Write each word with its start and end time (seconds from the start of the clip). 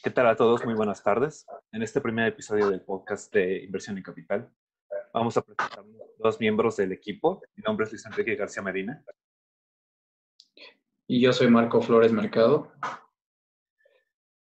¿Qué 0.00 0.10
tal 0.10 0.28
a 0.28 0.36
todos? 0.36 0.64
Muy 0.64 0.74
buenas 0.74 1.02
tardes. 1.02 1.44
En 1.72 1.82
este 1.82 2.00
primer 2.00 2.28
episodio 2.28 2.70
del 2.70 2.82
podcast 2.82 3.34
de 3.34 3.64
Inversión 3.64 3.98
y 3.98 4.02
Capital, 4.04 4.48
vamos 5.12 5.36
a 5.36 5.42
presentar 5.42 5.84
dos 6.18 6.38
miembros 6.38 6.76
del 6.76 6.92
equipo. 6.92 7.42
Mi 7.56 7.64
nombre 7.64 7.84
es 7.84 7.90
Luis 7.90 8.06
Enrique 8.06 8.36
García 8.36 8.62
Medina. 8.62 9.04
Y 11.08 11.20
yo 11.20 11.32
soy 11.32 11.50
Marco 11.50 11.82
Flores 11.82 12.12
Mercado. 12.12 12.70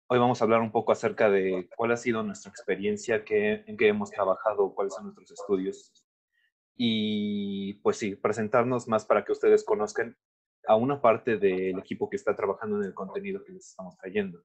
Hoy 0.05 0.19
vamos 0.19 0.39
a 0.39 0.43
hablar 0.43 0.61
un 0.61 0.71
poco 0.71 0.91
acerca 0.91 1.27
de 1.31 1.67
cuál 1.75 1.91
ha 1.91 1.97
sido 1.97 2.21
nuestra 2.21 2.51
experiencia, 2.51 3.25
qué, 3.25 3.63
en 3.65 3.77
qué 3.77 3.87
hemos 3.87 4.11
trabajado, 4.11 4.75
cuáles 4.75 4.93
son 4.93 5.05
nuestros 5.05 5.31
estudios. 5.31 6.05
Y 6.75 7.73
pues 7.81 7.97
sí, 7.97 8.15
presentarnos 8.15 8.87
más 8.87 9.05
para 9.05 9.25
que 9.25 9.31
ustedes 9.31 9.63
conozcan 9.65 10.15
a 10.67 10.75
una 10.75 11.01
parte 11.01 11.37
del 11.37 11.79
equipo 11.79 12.11
que 12.11 12.17
está 12.17 12.35
trabajando 12.35 12.77
en 12.77 12.83
el 12.83 12.93
contenido 12.93 13.43
que 13.43 13.53
les 13.53 13.69
estamos 13.69 13.97
trayendo. 13.97 14.43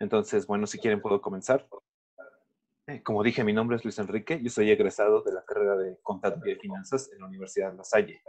Entonces, 0.00 0.46
bueno, 0.46 0.66
si 0.66 0.78
quieren 0.78 1.00
puedo 1.00 1.20
comenzar. 1.20 1.68
Eh, 2.86 3.02
como 3.02 3.22
dije, 3.22 3.44
mi 3.44 3.52
nombre 3.52 3.76
es 3.76 3.84
Luis 3.84 3.98
Enrique, 3.98 4.40
yo 4.42 4.50
soy 4.50 4.70
egresado 4.70 5.22
de 5.22 5.32
la 5.32 5.44
carrera 5.44 5.76
de 5.76 5.98
Contabilidad 6.02 6.56
y 6.56 6.60
Finanzas 6.60 7.10
en 7.12 7.20
la 7.20 7.26
Universidad 7.26 7.72
de 7.72 7.76
La 7.76 7.84
Salle. 7.84 8.22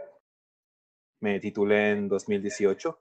Me 1.20 1.40
titulé 1.40 1.92
en 1.92 2.08
2018 2.08 3.00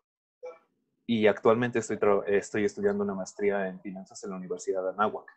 y 1.08 1.28
actualmente 1.28 1.80
estoy, 1.80 2.00
estoy 2.28 2.66
estudiando 2.66 3.04
una 3.04 3.16
maestría 3.16 3.68
en 3.68 3.82
finanzas 3.82 4.24
en 4.24 4.30
la 4.30 4.38
Universidad 4.38 4.84
de 4.84 4.90
Anáhuac. 4.90 5.28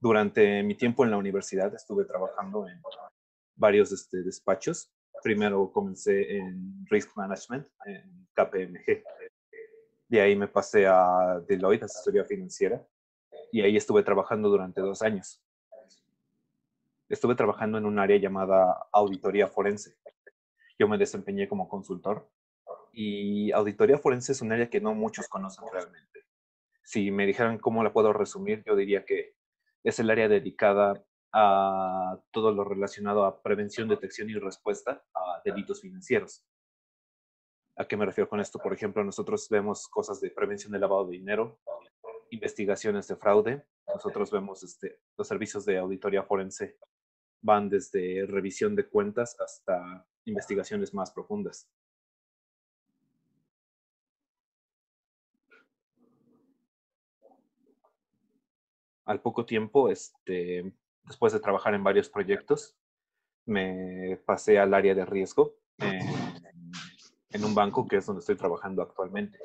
Durante 0.00 0.62
mi 0.62 0.74
tiempo 0.74 1.04
en 1.04 1.10
la 1.10 1.18
universidad 1.18 1.72
estuve 1.74 2.06
trabajando 2.06 2.66
en 2.66 2.80
varios 3.54 3.92
este, 3.92 4.22
despachos. 4.22 4.90
Primero 5.22 5.70
comencé 5.70 6.38
en 6.38 6.86
Risk 6.88 7.14
Management, 7.16 7.68
en 7.84 8.26
KPMG. 8.34 9.04
De 10.10 10.20
ahí 10.20 10.34
me 10.34 10.48
pasé 10.48 10.88
a 10.88 11.40
Deloitte, 11.46 11.84
asesoría 11.84 12.24
financiera, 12.24 12.84
y 13.52 13.60
ahí 13.60 13.76
estuve 13.76 14.02
trabajando 14.02 14.48
durante 14.48 14.80
dos 14.80 15.02
años. 15.02 15.40
Estuve 17.08 17.36
trabajando 17.36 17.78
en 17.78 17.86
un 17.86 17.96
área 17.96 18.16
llamada 18.16 18.88
auditoría 18.90 19.46
forense. 19.46 19.96
Yo 20.80 20.88
me 20.88 20.98
desempeñé 20.98 21.46
como 21.48 21.68
consultor 21.68 22.28
y 22.92 23.52
auditoría 23.52 23.98
forense 23.98 24.32
es 24.32 24.42
un 24.42 24.50
área 24.50 24.68
que 24.68 24.80
no 24.80 24.96
muchos 24.96 25.28
conocen 25.28 25.64
realmente. 25.72 26.24
Si 26.82 27.12
me 27.12 27.24
dijeran 27.24 27.58
cómo 27.58 27.84
la 27.84 27.92
puedo 27.92 28.12
resumir, 28.12 28.64
yo 28.66 28.74
diría 28.74 29.04
que 29.04 29.36
es 29.84 30.00
el 30.00 30.10
área 30.10 30.26
dedicada 30.26 31.04
a 31.32 32.18
todo 32.32 32.50
lo 32.50 32.64
relacionado 32.64 33.24
a 33.24 33.40
prevención, 33.44 33.86
detección 33.86 34.28
y 34.28 34.34
respuesta 34.34 35.04
a 35.14 35.40
delitos 35.44 35.82
financieros. 35.82 36.44
¿A 37.80 37.88
qué 37.88 37.96
me 37.96 38.04
refiero 38.04 38.28
con 38.28 38.40
esto? 38.40 38.58
Por 38.58 38.74
ejemplo, 38.74 39.02
nosotros 39.02 39.48
vemos 39.48 39.88
cosas 39.88 40.20
de 40.20 40.30
prevención 40.30 40.70
de 40.70 40.78
lavado 40.78 41.06
de 41.06 41.12
dinero, 41.12 41.60
investigaciones 42.28 43.08
de 43.08 43.16
fraude. 43.16 43.64
Nosotros 43.86 44.30
vemos 44.30 44.62
este, 44.62 45.00
los 45.16 45.26
servicios 45.26 45.64
de 45.64 45.78
auditoría 45.78 46.22
forense 46.22 46.76
van 47.40 47.70
desde 47.70 48.26
revisión 48.26 48.76
de 48.76 48.86
cuentas 48.86 49.34
hasta 49.40 50.06
investigaciones 50.26 50.92
más 50.92 51.10
profundas. 51.10 51.70
al 59.06 59.22
poco 59.22 59.44
tiempo, 59.46 59.88
este, 59.88 60.72
después 61.04 61.32
de 61.32 61.40
trabajar 61.40 61.74
en 61.74 61.82
varios 61.82 62.08
proyectos, 62.10 62.76
me 63.46 64.20
pasé 64.26 64.58
al 64.58 64.72
área 64.74 64.94
de 64.94 65.04
riesgo 65.04 65.56
en, 67.30 67.44
un 67.44 67.54
banco 67.54 67.86
que 67.86 67.96
es 67.96 68.06
donde 68.06 68.20
estoy 68.20 68.36
trabajando 68.36 68.82
actualmente. 68.82 69.38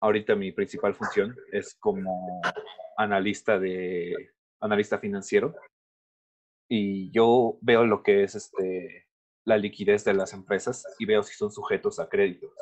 Ahorita 0.00 0.34
mi 0.36 0.52
principal 0.52 0.94
función 0.94 1.36
es 1.52 1.74
como 1.74 2.40
analista 2.96 3.58
de 3.58 4.32
analista 4.60 4.98
financiero 4.98 5.54
y 6.68 7.10
yo 7.10 7.58
veo 7.60 7.84
lo 7.84 8.02
que 8.02 8.24
es 8.24 8.34
este 8.34 9.06
la 9.44 9.56
liquidez 9.56 10.04
de 10.04 10.12
las 10.12 10.34
empresas 10.34 10.84
y 10.98 11.06
veo 11.06 11.22
si 11.22 11.34
son 11.34 11.50
sujetos 11.50 11.98
a 11.98 12.08
crédito. 12.08 12.52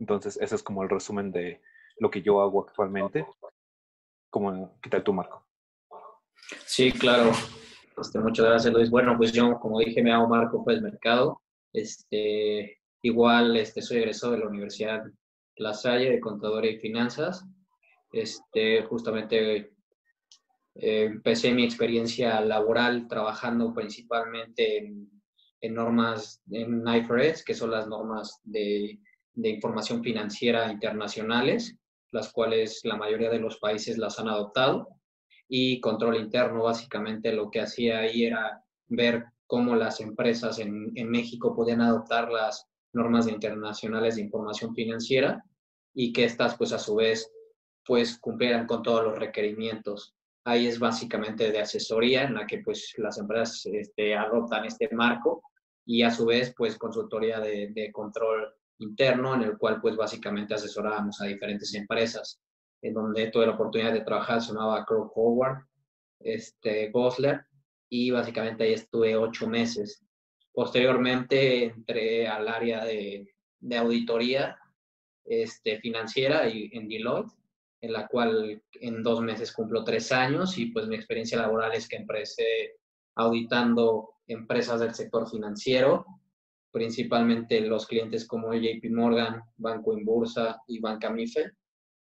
Entonces, 0.00 0.38
ese 0.40 0.56
es 0.56 0.62
como 0.62 0.82
el 0.82 0.88
resumen 0.88 1.30
de 1.30 1.60
lo 1.98 2.10
que 2.10 2.20
yo 2.20 2.40
hago 2.40 2.66
actualmente. 2.66 3.24
¿Cómo, 4.30 4.76
¿Qué 4.82 4.90
tal 4.90 5.04
tú, 5.04 5.12
Marco? 5.12 5.46
Sí, 6.64 6.90
claro. 6.90 7.30
Este, 8.00 8.18
muchas 8.18 8.46
gracias, 8.46 8.72
Luis. 8.72 8.90
Bueno, 8.90 9.16
pues 9.16 9.32
yo, 9.32 9.60
como 9.60 9.78
dije, 9.78 10.02
me 10.02 10.12
hago 10.12 10.26
Marco 10.26 10.64
pues 10.64 10.80
Mercado. 10.80 11.40
Este, 11.72 12.78
igual 13.02 13.56
este, 13.56 13.82
soy 13.82 13.98
egresado 13.98 14.32
de 14.32 14.38
la 14.40 14.48
Universidad 14.48 15.04
La 15.56 15.74
Salle 15.74 16.10
de 16.10 16.20
Contadores 16.20 16.76
y 16.76 16.78
Finanzas. 16.78 17.44
Este, 18.12 18.82
justamente 18.82 19.72
eh, 20.74 21.04
empecé 21.04 21.52
mi 21.52 21.64
experiencia 21.64 22.40
laboral 22.40 23.06
trabajando 23.08 23.72
principalmente 23.72 24.78
en, 24.78 25.10
en, 25.60 25.74
normas 25.74 26.42
en 26.50 26.82
IFRS, 26.86 27.44
que 27.44 27.54
son 27.54 27.70
las 27.70 27.86
normas 27.86 28.40
de, 28.42 28.98
de 29.34 29.48
información 29.48 30.02
financiera 30.02 30.70
internacionales 30.72 31.76
las 32.12 32.32
cuales 32.32 32.80
la 32.84 32.96
mayoría 32.96 33.30
de 33.30 33.38
los 33.38 33.58
países 33.58 33.98
las 33.98 34.18
han 34.18 34.28
adoptado. 34.28 34.88
Y 35.48 35.80
control 35.80 36.16
interno, 36.16 36.62
básicamente 36.62 37.32
lo 37.32 37.50
que 37.50 37.60
hacía 37.60 38.00
ahí 38.00 38.24
era 38.24 38.62
ver 38.86 39.24
cómo 39.50 39.74
las 39.74 40.00
empresas 40.00 40.60
en, 40.60 40.92
México 41.10 41.56
podían 41.56 41.80
adoptar 41.80 42.30
las 42.30 42.68
normas 42.92 43.26
internacionales 43.26 44.14
de 44.14 44.22
información 44.22 44.72
financiera 44.76 45.44
y 45.92 46.12
que 46.12 46.24
estas, 46.24 46.56
pues 46.56 46.72
a 46.72 46.78
su 46.78 46.94
vez, 46.94 47.28
pues 47.84 48.16
cumplieran 48.20 48.68
con 48.68 48.84
todos 48.84 49.02
los 49.02 49.18
requerimientos. 49.18 50.14
Ahí 50.44 50.68
es 50.68 50.78
básicamente 50.78 51.50
de 51.50 51.58
asesoría 51.58 52.22
en 52.22 52.34
la 52.34 52.46
que 52.46 52.58
pues 52.58 52.94
las 52.98 53.18
empresas 53.18 53.66
este, 53.66 54.14
adoptan 54.14 54.66
este 54.66 54.88
marco 54.92 55.42
y 55.84 56.02
a 56.02 56.12
su 56.12 56.26
vez 56.26 56.54
pues 56.56 56.78
consultoría 56.78 57.40
de, 57.40 57.90
control 57.92 58.54
interno 58.78 59.34
en 59.34 59.42
el 59.42 59.58
cual 59.58 59.80
pues 59.80 59.96
básicamente 59.96 60.54
asesorábamos 60.54 61.20
a 61.20 61.24
diferentes 61.24 61.74
empresas, 61.74 62.40
en 62.82 62.94
donde 62.94 63.32
tuve 63.32 63.46
la 63.46 63.54
oportunidad 63.54 63.92
de 63.92 64.02
trabajar, 64.02 64.40
se 64.40 64.52
llamaba 64.52 64.84
Crow 64.84 65.10
Forward, 65.12 65.64
este, 66.20 66.88
Gosler, 66.90 67.46
y 67.90 68.10
básicamente 68.10 68.64
ahí 68.64 68.72
estuve 68.72 69.16
ocho 69.16 69.46
meses. 69.46 70.02
Posteriormente 70.52 71.64
entré 71.64 72.26
al 72.26 72.48
área 72.48 72.84
de, 72.84 73.34
de 73.58 73.76
auditoría 73.76 74.56
este, 75.24 75.78
financiera 75.80 76.48
y, 76.48 76.70
en 76.72 76.88
Deloitte, 76.88 77.32
en 77.82 77.92
la 77.92 78.06
cual 78.06 78.62
en 78.72 79.02
dos 79.02 79.20
meses 79.20 79.52
cumplo 79.52 79.84
tres 79.84 80.12
años 80.12 80.56
y 80.58 80.66
pues 80.66 80.86
mi 80.86 80.96
experiencia 80.96 81.38
laboral 81.38 81.72
es 81.72 81.88
que 81.88 81.96
empecé 81.96 82.76
auditando 83.16 84.10
empresas 84.26 84.80
del 84.80 84.94
sector 84.94 85.28
financiero, 85.28 86.06
principalmente 86.70 87.60
los 87.60 87.86
clientes 87.86 88.26
como 88.26 88.52
JP 88.54 88.90
Morgan, 88.90 89.42
Banco 89.56 89.96
en 89.96 90.04
Bursa 90.04 90.60
y 90.68 90.78
Banca 90.78 91.10
Mife. 91.10 91.52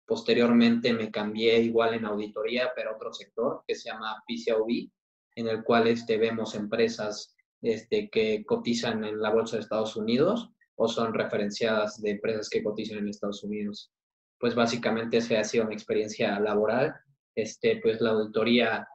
Posteriormente 0.04 0.92
me 0.92 1.10
cambié 1.10 1.60
igual 1.60 1.94
en 1.94 2.04
auditoría, 2.04 2.72
pero 2.74 2.96
otro 2.96 3.12
sector 3.12 3.62
que 3.66 3.74
se 3.74 3.90
llama 3.90 4.22
PCAOB, 4.26 4.90
en 5.36 5.48
el 5.48 5.62
cual 5.62 5.86
este, 5.88 6.18
vemos 6.18 6.54
empresas 6.54 7.34
este, 7.62 8.08
que 8.10 8.44
cotizan 8.44 9.04
en 9.04 9.20
la 9.20 9.30
Bolsa 9.30 9.56
de 9.56 9.62
Estados 9.62 9.96
Unidos 9.96 10.50
o 10.76 10.88
son 10.88 11.12
referenciadas 11.14 12.00
de 12.00 12.10
empresas 12.10 12.48
que 12.48 12.62
cotizan 12.62 12.98
en 12.98 13.08
Estados 13.08 13.44
Unidos. 13.44 13.92
Pues 14.38 14.54
básicamente 14.54 15.18
esa 15.18 15.40
ha 15.40 15.44
sido 15.44 15.66
mi 15.66 15.74
experiencia 15.74 16.38
laboral. 16.40 16.94
Este, 17.34 17.78
pues 17.82 18.00
la 18.00 18.10
auditoría, 18.10 18.88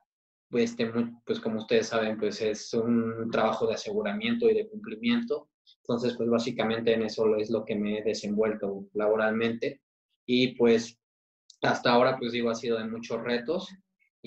pues, 0.49 0.71
este, 0.71 0.91
pues 1.25 1.39
como 1.39 1.59
ustedes 1.59 1.87
saben, 1.87 2.17
pues 2.17 2.41
es 2.41 2.73
un 2.73 3.29
trabajo 3.31 3.67
de 3.67 3.75
aseguramiento 3.75 4.49
y 4.49 4.55
de 4.55 4.67
cumplimiento 4.67 5.49
entonces, 5.81 6.15
pues 6.17 6.29
básicamente 6.29 6.93
en 6.93 7.03
eso 7.03 7.35
es 7.35 7.49
lo 7.49 7.63
que 7.65 7.75
me 7.75 7.99
he 7.99 8.03
desenvuelto 8.03 8.87
laboralmente. 8.93 9.81
Y 10.25 10.55
pues 10.55 10.99
hasta 11.61 11.91
ahora, 11.91 12.17
pues 12.17 12.31
digo, 12.31 12.49
ha 12.49 12.55
sido 12.55 12.77
de 12.77 12.85
muchos 12.85 13.21
retos. 13.21 13.69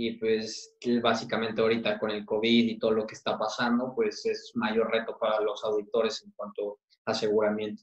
Y 0.01 0.13
pues 0.13 0.77
básicamente 1.03 1.61
ahorita 1.61 1.99
con 1.99 2.13
el 2.13 2.25
COVID 2.25 2.69
y 2.69 2.79
todo 2.79 2.93
lo 2.93 3.05
que 3.05 3.17
está 3.17 3.37
pasando, 3.37 3.93
pues 3.97 4.25
es 4.27 4.53
mayor 4.55 4.93
reto 4.93 5.19
para 5.19 5.41
los 5.41 5.65
auditores 5.65 6.23
en 6.25 6.31
cuanto 6.37 6.79
a 7.05 7.11
aseguramiento. 7.11 7.83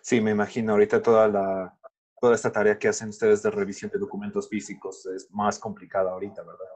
Sí, 0.00 0.20
me 0.20 0.30
imagino 0.30 0.74
ahorita 0.74 1.02
toda 1.02 1.26
la, 1.26 1.76
toda 2.20 2.36
esta 2.36 2.52
tarea 2.52 2.78
que 2.78 2.86
hacen 2.86 3.08
ustedes 3.08 3.42
de 3.42 3.50
revisión 3.50 3.90
de 3.90 3.98
documentos 3.98 4.48
físicos 4.48 5.04
es 5.06 5.28
más 5.32 5.58
complicada 5.58 6.12
ahorita, 6.12 6.42
¿verdad? 6.42 6.66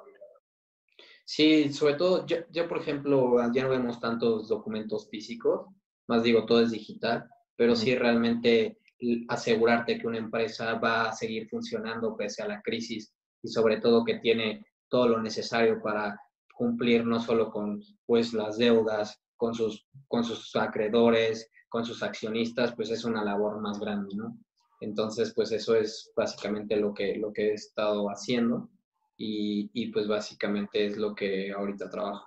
Sí, 1.24 1.72
sobre 1.72 1.94
todo, 1.94 2.26
yo, 2.26 2.68
por 2.68 2.78
ejemplo, 2.78 3.36
ya 3.52 3.62
no 3.62 3.70
vemos 3.70 4.00
tantos 4.00 4.48
documentos 4.48 5.08
físicos, 5.08 5.68
más 6.08 6.24
digo, 6.24 6.46
todo 6.46 6.62
es 6.62 6.72
digital, 6.72 7.28
pero 7.56 7.76
sí 7.76 7.94
realmente 7.94 8.80
asegurarte 9.28 9.98
que 9.98 10.06
una 10.06 10.18
empresa 10.18 10.74
va 10.74 11.10
a 11.10 11.12
seguir 11.12 11.48
funcionando 11.48 12.16
pese 12.16 12.42
a 12.42 12.48
la 12.48 12.60
crisis 12.62 13.15
y 13.46 13.48
sobre 13.48 13.80
todo 13.80 14.04
que 14.04 14.18
tiene 14.18 14.66
todo 14.88 15.06
lo 15.08 15.22
necesario 15.22 15.80
para 15.80 16.20
cumplir 16.52 17.06
no 17.06 17.20
solo 17.20 17.50
con 17.50 17.80
pues 18.04 18.32
las 18.32 18.58
deudas, 18.58 19.22
con 19.36 19.54
sus, 19.54 19.86
con 20.08 20.24
sus 20.24 20.54
acreedores, 20.56 21.48
con 21.68 21.84
sus 21.84 22.02
accionistas, 22.02 22.74
pues 22.74 22.90
es 22.90 23.04
una 23.04 23.22
labor 23.22 23.60
más 23.60 23.78
grande, 23.78 24.16
¿no? 24.16 24.36
Entonces, 24.80 25.32
pues 25.34 25.52
eso 25.52 25.76
es 25.76 26.12
básicamente 26.16 26.76
lo 26.76 26.92
que, 26.92 27.16
lo 27.16 27.32
que 27.32 27.50
he 27.50 27.54
estado 27.54 28.08
haciendo 28.08 28.68
y, 29.16 29.70
y 29.72 29.92
pues 29.92 30.08
básicamente 30.08 30.86
es 30.86 30.96
lo 30.96 31.14
que 31.14 31.52
ahorita 31.52 31.88
trabajo. 31.88 32.26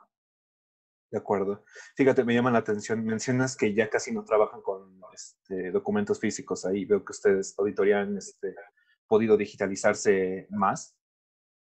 De 1.12 1.18
acuerdo. 1.18 1.66
Fíjate, 1.96 2.24
me 2.24 2.34
llama 2.34 2.52
la 2.52 2.60
atención. 2.60 3.04
Mencionas 3.04 3.58
que 3.58 3.74
ya 3.74 3.90
casi 3.90 4.14
no 4.14 4.24
trabajan 4.24 4.62
con 4.62 5.02
este, 5.14 5.72
documentos 5.72 6.20
físicos. 6.20 6.66
Ahí 6.66 6.86
veo 6.86 7.04
que 7.04 7.12
ustedes, 7.12 7.56
auditoría, 7.58 8.02
han 8.02 8.18
este, 8.18 8.56
podido 9.08 9.36
digitalizarse 9.36 10.48
más. 10.52 10.96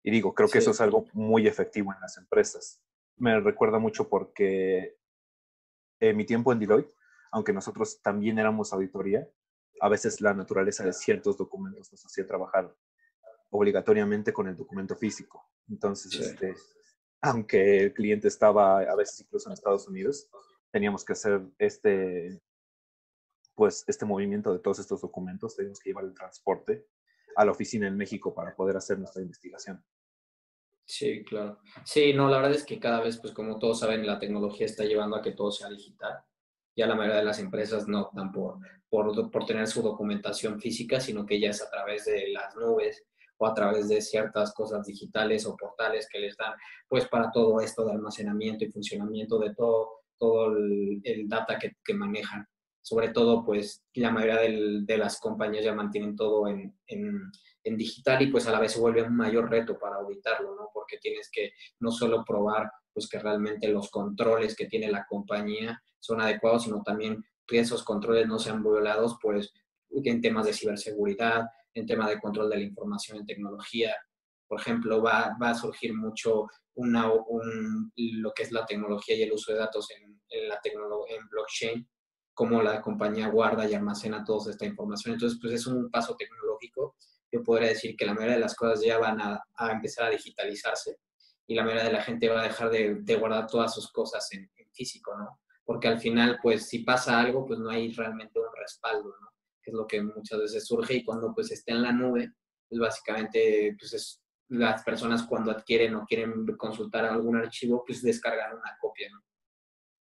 Y 0.03 0.11
digo, 0.11 0.35
creo 0.35 0.49
que 0.49 0.59
eso 0.59 0.71
es 0.71 0.81
algo 0.81 1.07
muy 1.13 1.47
efectivo 1.47 1.93
en 1.93 2.01
las 2.01 2.17
empresas. 2.17 2.83
Me 3.17 3.39
recuerda 3.41 3.79
mucho 3.79 4.09
porque 4.09 4.97
en 6.01 6.17
mi 6.17 6.25
tiempo 6.25 6.53
en 6.53 6.59
Deloitte, 6.59 6.95
aunque 7.31 7.53
nosotros 7.53 8.01
también 8.03 8.39
éramos 8.39 8.73
auditoría, 8.73 9.29
a 9.81 9.89
veces 9.89 10.21
la 10.21 10.35
naturaleza 10.35 10.85
de 10.85 10.93
ciertos 10.93 11.37
documentos 11.37 11.91
nos 11.93 12.05
hacía 12.05 12.27
trabajar 12.27 12.75
obligatoriamente 13.51 14.33
con 14.33 14.49
el 14.49 14.57
documento 14.57 14.97
físico. 14.97 15.51
Entonces, 15.69 16.15
este, 16.15 16.55
aunque 17.21 17.79
el 17.79 17.95
cliente 17.95 18.29
estaba 18.29 18.81
a 18.81 18.97
veces 18.97 19.21
incluso 19.21 19.49
en 19.49 19.55
Estados 19.55 19.87
Unidos, 19.89 20.29
teníamos 20.71 21.05
que 21.05 21.13
hacer 21.13 21.43
este, 21.59 22.41
pues, 23.55 23.85
este 23.87 24.05
movimiento 24.05 24.53
de 24.53 24.61
todos 24.61 24.79
estos 24.79 25.01
documentos, 25.01 25.57
teníamos 25.57 25.81
que 25.81 25.91
llevar 25.91 26.05
el 26.05 26.15
transporte 26.15 26.87
a 27.37 27.45
la 27.45 27.53
oficina 27.53 27.87
en 27.87 27.97
México 27.97 28.35
para 28.35 28.55
poder 28.55 28.77
hacer 28.77 28.99
nuestra 28.99 29.23
investigación. 29.23 29.85
Sí, 30.91 31.23
claro. 31.23 31.61
Sí, 31.85 32.13
no, 32.13 32.29
la 32.29 32.39
verdad 32.39 32.57
es 32.57 32.65
que 32.65 32.81
cada 32.81 33.01
vez, 33.01 33.17
pues 33.19 33.33
como 33.33 33.61
todos 33.61 33.79
saben, 33.79 34.05
la 34.05 34.19
tecnología 34.19 34.67
está 34.67 34.83
llevando 34.85 35.15
a 35.15 35.23
que 35.23 35.31
todo 35.31 35.53
sea 35.53 35.69
digital. 35.69 36.19
Ya 36.75 36.89
la 36.89 36.97
mayoría 36.97 37.21
de 37.21 37.25
las 37.27 37.39
empresas 37.39 37.87
no 37.87 38.03
optan 38.03 38.33
por, 38.33 38.59
por, 38.89 39.47
tener 39.47 39.69
su 39.69 39.83
documentación 39.83 40.61
física, 40.61 40.99
sino 40.99 41.25
que 41.25 41.39
ya 41.39 41.51
es 41.51 41.63
a 41.63 41.71
través 41.71 42.07
de 42.07 42.31
las 42.31 42.57
nubes 42.57 43.05
o 43.39 43.47
a 43.47 43.55
través 43.55 43.89
de 43.89 44.01
ciertas 44.01 44.53
cosas 44.53 44.85
digitales 44.85 45.47
o 45.47 45.57
portales 45.57 46.09
que 46.11 46.19
les 46.19 46.37
dan, 46.37 46.55
pues 46.89 47.07
para 47.07 47.31
todo 47.31 47.61
esto 47.61 47.85
de 47.85 47.93
almacenamiento 47.93 48.65
y 48.65 48.73
funcionamiento 48.73 49.39
de 49.39 49.55
todo, 49.55 50.03
todo 50.19 50.57
el, 50.57 51.29
data 51.29 51.57
que, 51.57 51.77
que, 51.85 51.95
manejan. 51.95 52.45
Sobre 52.83 53.11
todo, 53.11 53.45
pues 53.45 53.85
la 53.95 54.11
mayoría 54.11 54.41
de 54.41 54.99
las 54.99 55.21
compañías 55.21 55.65
ya 55.65 55.73
mantienen 55.73 56.17
todo 56.17 56.49
en, 56.49 56.75
en, 57.65 57.77
digital 57.77 58.23
y 58.23 58.29
pues 58.29 58.47
a 58.47 58.53
la 58.53 58.61
vez 58.61 58.73
se 58.73 58.81
vuelve 58.81 59.03
un 59.03 59.17
mayor 59.17 59.51
reto 59.51 59.79
para 59.79 59.97
auditarlo, 59.97 60.55
¿no? 60.55 60.71
Porque 60.73 60.99
tienes 60.99 61.31
que 61.33 61.53
no 61.81 61.91
solo 61.91 62.25
probar 62.25 62.71
pues 62.93 63.09
que 63.09 63.19
realmente 63.19 63.69
los 63.69 63.91
controles 63.91 64.57
que 64.57 64.67
tiene 64.67 64.91
la 64.91 65.07
compañía 65.07 65.81
son 65.99 66.21
adecuados, 66.21 66.65
sino 66.65 66.83
también 66.83 67.25
que 67.47 67.61
esos 67.61 67.85
controles 67.85 68.27
no 68.27 68.39
sean 68.39 68.63
violados, 68.63 69.17
pues 69.21 69.53
en 69.91 70.21
temas 70.21 70.47
de 70.47 70.53
ciberseguridad, 70.53 71.47
en 71.75 71.87
tema 71.87 72.09
de 72.09 72.21
control 72.21 72.51
de 72.51 72.57
la 72.57 72.65
información 72.65 73.19
en 73.19 73.27
tecnología. 73.27 73.95
Por 74.47 74.61
ejemplo, 74.61 75.03
va, 75.03 75.37
va 75.41 75.51
a 75.51 75.55
surgir 75.55 75.95
mucho 75.95 76.47
una, 76.75 77.13
un, 77.13 77.93
lo 77.97 78.33
que 78.33 78.45
es 78.45 78.53
la 78.53 78.67
tecnología 78.67 79.17
y 79.17 79.23
el 79.23 79.33
uso 79.33 79.53
de 79.53 79.59
datos 79.59 79.89
en, 79.91 80.21
en 80.29 80.49
la 80.49 80.61
en 80.65 81.29
blockchain, 81.29 81.89
cómo 82.35 82.63
la 82.63 82.81
compañía 82.81 83.29
guarda 83.29 83.69
y 83.69 83.75
almacena 83.75 84.25
toda 84.25 84.51
esta 84.51 84.65
información. 84.65 85.15
Entonces, 85.15 85.39
pues 85.41 85.55
es 85.55 85.67
un 85.67 85.91
paso 85.91 86.17
tecnológico. 86.17 86.97
Yo 87.33 87.43
podría 87.43 87.69
decir 87.69 87.97
que 87.97 88.07
la 88.07 88.15
mayoría 88.15 88.37
de 88.37 88.41
las 88.41 88.55
cosas 88.55 88.83
ya 88.85 88.99
van 88.99 89.21
a, 89.21 89.43
a 89.55 89.73
empezar 89.73 90.07
a 90.07 90.11
digitalizarse 90.11 90.97
y 91.47 91.55
la 91.55 91.63
mayoría 91.63 91.85
de 91.85 91.93
la 91.93 92.03
gente 92.03 92.29
va 92.29 92.41
a 92.41 92.45
dejar 92.45 92.71
de, 92.71 92.97
de 93.01 93.17
guardar 93.17 93.47
todas 93.47 93.75
sus 93.75 93.91
cosas 93.91 94.27
en, 94.33 94.51
en, 94.57 94.71
físico, 94.73 95.17
¿no? 95.17 95.41
Porque 95.65 95.89
al 95.89 95.99
final, 95.99 96.39
pues 96.43 96.69
si 96.69 96.81
pasa 96.81 97.19
algo, 97.19 97.45
pues 97.45 97.59
no 97.59 97.71
hay 97.71 97.93
realmente 97.93 98.39
un 98.39 98.47
respaldo, 98.57 99.15
¿no? 99.21 99.31
que 99.63 99.71
es 99.71 99.77
lo 99.77 99.87
que 99.87 100.03
muchas 100.03 100.39
veces 100.39 100.67
surge 100.67 100.95
y 100.95 101.05
cuando 101.05 101.35
pues 101.35 101.51
esté 101.51 101.73
en 101.73 101.83
la 101.83 101.93
nube, 101.93 102.33
pues 102.69 102.81
básicamente 102.81 103.77
pues 103.79 103.93
es, 103.93 104.23
las 104.49 104.83
personas 104.83 105.25
cuando 105.25 105.51
adquieren 105.51 105.95
o 105.95 106.05
quieren 106.07 106.47
consultar 106.57 107.05
algún 107.05 107.37
archivo, 107.37 107.85
pues 107.87 108.03
descargan 108.03 108.55
una 108.55 108.77
copia, 108.81 109.09
¿no? 109.11 109.23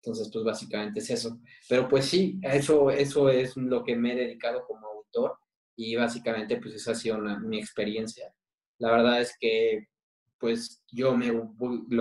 Entonces, 0.02 0.30
pues 0.32 0.44
básicamente 0.44 1.00
es 1.00 1.10
eso. 1.10 1.40
Pero 1.68 1.88
pues 1.88 2.04
sí, 2.04 2.38
eso, 2.42 2.90
eso 2.90 3.28
es 3.28 3.56
lo 3.56 3.82
que 3.82 3.96
me 3.96 4.12
he 4.12 4.16
dedicado 4.16 4.64
como 4.64 4.86
autor 4.86 5.36
y 5.76 5.94
básicamente 5.94 6.56
pues 6.56 6.74
esa 6.74 6.92
ha 6.92 6.94
sido 6.94 7.18
mi 7.18 7.58
experiencia. 7.58 8.32
La 8.78 8.90
verdad 8.90 9.20
es 9.20 9.36
que 9.38 9.88
pues 10.38 10.82
yo 10.90 11.16
me, 11.16 11.32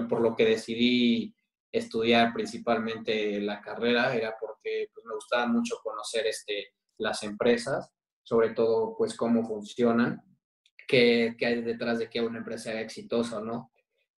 por 0.07 0.21
lo 0.21 0.35
que 0.35 0.45
decidí 0.45 1.35
estudiar 1.71 2.33
principalmente 2.33 3.39
la 3.41 3.61
carrera 3.61 4.15
era 4.15 4.35
porque 4.39 4.89
pues, 4.93 5.05
me 5.05 5.13
gustaba 5.13 5.47
mucho 5.47 5.77
conocer 5.83 6.25
este, 6.27 6.69
las 6.97 7.23
empresas, 7.23 7.89
sobre 8.23 8.51
todo 8.51 8.95
pues 8.97 9.15
cómo 9.15 9.45
funcionan, 9.45 10.21
qué, 10.87 11.35
qué 11.37 11.45
hay 11.45 11.61
detrás 11.61 11.99
de 11.99 12.09
que 12.09 12.21
una 12.21 12.39
empresa 12.39 12.71
sea 12.71 12.81
exitosa 12.81 13.37
o 13.37 13.43
no. 13.43 13.71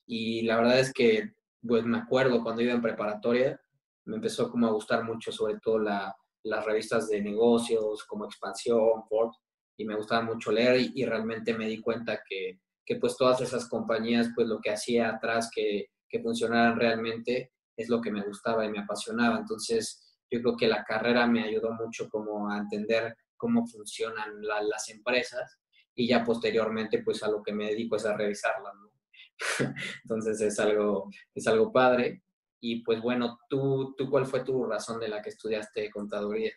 Y 0.07 0.43
la 0.43 0.57
verdad 0.57 0.81
es 0.81 0.93
que 0.93 1.33
pues 1.67 1.85
me 1.85 1.99
acuerdo 1.99 2.43
cuando 2.43 2.63
iba 2.63 2.73
en 2.73 2.83
preparatoria, 2.83 3.61
me 4.05 4.17
empezó 4.17 4.51
como 4.51 4.67
a 4.67 4.73
gustar 4.73 5.03
mucho 5.03 5.33
sobre 5.33 5.59
todo 5.59 5.79
la, 5.79 6.15
las 6.45 6.65
revistas 6.65 7.09
de 7.09 7.21
negocios 7.21 8.05
como 8.05 8.25
Expansión, 8.25 9.05
Ford, 9.09 9.33
y 9.77 9.85
me 9.85 9.97
gustaba 9.97 10.23
mucho 10.23 10.51
leer 10.53 10.81
y, 10.81 10.93
y, 10.95 11.05
realmente 11.05 11.55
me 11.55 11.67
di 11.67 11.81
cuenta 11.81 12.21
que, 12.29 12.61
que 12.85 12.97
pues 12.97 13.17
todas 13.17 13.41
esas 13.41 13.69
compañías 13.69 14.31
pues 14.35 14.47
lo 14.49 14.61
que 14.61 14.71
hacía 14.71 15.11
atrás 15.11 15.51
que, 15.55 15.91
que 16.09 16.21
funcionaran 16.21 16.79
realmente 16.79 17.53
es 17.77 17.89
lo 17.89 18.01
que 18.01 18.11
me 18.11 18.23
gustaba 18.23 18.65
y 18.65 18.71
me 18.71 18.79
apasionaba. 18.79 19.39
Entonces 19.39 20.17
yo 20.31 20.41
creo 20.41 20.57
que 20.57 20.69
la 20.69 20.85
carrera 20.85 21.27
me 21.27 21.43
ayudó 21.43 21.73
mucho 21.73 22.09
como 22.09 22.51
a 22.51 22.59
entender 22.59 23.17
cómo 23.37 23.67
funcionan 23.67 24.41
las 24.41 24.89
empresas 24.89 25.59
y 25.95 26.09
ya 26.09 26.25
posteriormente 26.25 27.03
pues 27.03 27.23
a 27.23 27.29
lo 27.29 27.43
que 27.43 27.53
me 27.53 27.69
dedico 27.69 27.97
es 27.97 28.07
a 28.07 28.17
revisarlas, 28.17 28.75
¿no? 28.75 28.91
Entonces 30.05 30.41
es 30.41 30.59
algo, 30.59 31.11
es 31.35 31.47
algo 31.47 31.73
padre. 31.73 32.23
Y 32.61 32.83
pues 32.83 33.01
bueno, 33.03 33.39
¿tú, 33.49 33.95
¿tú 33.97 34.09
cuál 34.09 34.27
fue 34.27 34.43
tu 34.43 34.65
razón 34.65 34.99
de 34.99 35.09
la 35.09 35.21
que 35.21 35.29
estudiaste 35.29 35.91
contaduría 35.91 36.53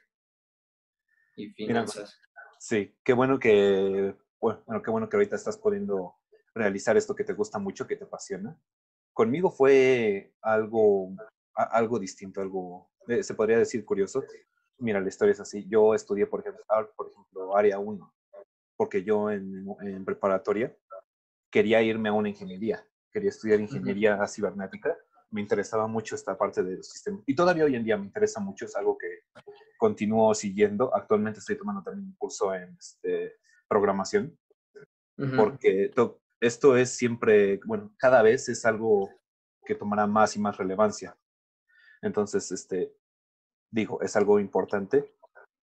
y 1.35 1.49
finanzas? 1.49 2.17
Sí, 2.59 2.95
qué 3.03 3.13
bueno 3.13 3.39
que, 3.39 4.15
bueno, 4.39 4.81
qué 4.83 4.91
bueno 4.91 5.09
que 5.09 5.17
ahorita 5.17 5.35
estás 5.35 5.57
pudiendo 5.57 6.15
realizar 6.53 6.95
esto 6.97 7.15
que 7.15 7.23
te 7.23 7.33
gusta 7.33 7.57
mucho, 7.57 7.87
que 7.87 7.95
te 7.95 8.03
apasiona. 8.03 8.55
Conmigo 9.13 9.49
fue 9.49 10.33
algo, 10.41 11.09
algo 11.55 11.97
distinto, 11.97 12.41
algo 12.41 12.91
eh, 13.07 13.23
se 13.23 13.33
podría 13.33 13.57
decir 13.57 13.83
curioso. 13.83 14.23
Mira, 14.77 15.01
la 15.01 15.09
historia 15.09 15.31
es 15.31 15.39
así. 15.39 15.67
Yo 15.67 15.95
estudié, 15.95 16.27
por 16.27 16.41
ejemplo, 16.41 16.63
por 16.95 17.09
ejemplo 17.11 17.57
área 17.57 17.79
1, 17.79 18.13
porque 18.77 19.03
yo 19.03 19.31
en, 19.31 19.65
en 19.81 20.05
preparatoria 20.05 20.75
quería 21.49 21.81
irme 21.81 22.09
a 22.09 22.13
una 22.13 22.29
ingeniería. 22.29 22.85
Quería 23.11 23.29
estudiar 23.29 23.59
ingeniería 23.59 24.25
cibernética. 24.27 24.95
Me 25.31 25.41
interesaba 25.41 25.87
mucho 25.87 26.15
esta 26.15 26.37
parte 26.37 26.63
del 26.63 26.83
sistema. 26.83 27.21
Y 27.25 27.35
todavía 27.35 27.65
hoy 27.65 27.75
en 27.75 27.83
día 27.83 27.97
me 27.97 28.05
interesa 28.05 28.39
mucho. 28.39 28.65
Es 28.65 28.75
algo 28.75 28.97
que 28.97 29.07
continúo 29.77 30.33
siguiendo. 30.33 30.93
Actualmente 30.95 31.39
estoy 31.39 31.57
tomando 31.57 31.83
también 31.83 32.07
un 32.07 32.15
curso 32.15 32.53
en 32.53 32.75
este, 32.77 33.37
programación. 33.67 34.37
Porque 35.35 35.91
esto 36.39 36.77
es 36.77 36.91
siempre, 36.91 37.59
bueno, 37.65 37.93
cada 37.97 38.21
vez 38.21 38.47
es 38.47 38.65
algo 38.65 39.09
que 39.65 39.75
tomará 39.75 40.07
más 40.07 40.35
y 40.37 40.39
más 40.39 40.55
relevancia. 40.55 41.17
Entonces, 42.01 42.51
este, 42.51 42.95
digo, 43.69 44.01
es 44.01 44.15
algo 44.15 44.39
importante. 44.39 45.13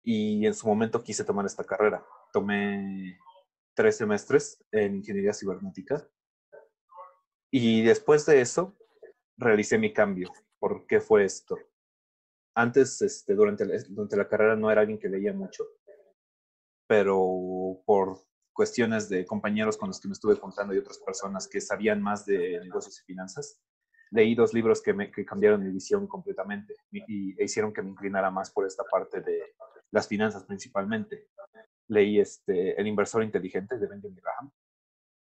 Y 0.03 0.47
en 0.47 0.55
su 0.55 0.67
momento 0.67 1.03
quise 1.03 1.25
tomar 1.25 1.47
esta 1.47 1.65
carrera. 1.65 2.05
Tomé 2.33 3.19
tres 3.75 3.97
semestres 3.97 4.63
en 4.71 4.97
ingeniería 4.97 5.33
cibernética. 5.33 6.07
Y 7.51 7.83
después 7.83 8.27
de 8.27 8.41
eso, 8.41 8.77
realicé 9.41 9.79
mi 9.79 9.93
cambio. 9.93 10.33
¿Por 10.59 10.87
qué 10.87 11.01
fue 11.01 11.25
esto? 11.25 11.59
Antes, 12.55 13.01
este, 13.03 13.35
durante, 13.35 13.65
la, 13.65 14.29
carrera 14.29 14.57
no 14.57 14.71
era 14.71 14.83
alguien 14.83 14.99
que 14.99 15.09
leía 15.09 15.33
mucho, 15.33 15.65
pero 16.87 17.81
por 17.87 18.19
cuestiones 18.53 19.09
de 19.09 19.25
compañeros 19.25 19.77
con 19.77 19.89
los 19.89 20.01
que 20.01 20.09
me 20.09 20.13
estuve 20.13 20.39
contando 20.39 20.75
y 20.75 20.79
otras 20.79 20.99
personas 20.99 21.49
que 21.49 21.61
sabían 21.61 22.03
más 22.03 22.27
de 22.27 22.61
negocios 22.61 23.01
y 23.01 23.05
finanzas, 23.05 23.61
leí 24.11 24.35
dos 24.35 24.53
libros 24.53 24.83
que, 24.83 24.93
me, 24.93 25.11
cambiaron 25.11 25.63
mi 25.63 25.71
visión 25.71 26.07
completamente 26.07 26.75
y, 26.91 27.41
e 27.41 27.45
hicieron 27.45 27.73
que 27.73 27.83
me 27.83 27.91
inclinara 27.91 28.31
más 28.31 28.51
por 28.51 28.67
esta 28.67 28.85
parte 28.85 29.21
de 29.21 29.55
las 29.93 30.09
finanzas 30.09 30.45
principalmente. 30.45 31.29
Leí 31.89 32.21
este, 32.21 32.79
El 32.79 32.87
inversor 32.87 33.23
inteligente 33.23 33.79
de 33.79 33.87
Benjamin 33.87 34.21
Graham 34.21 34.51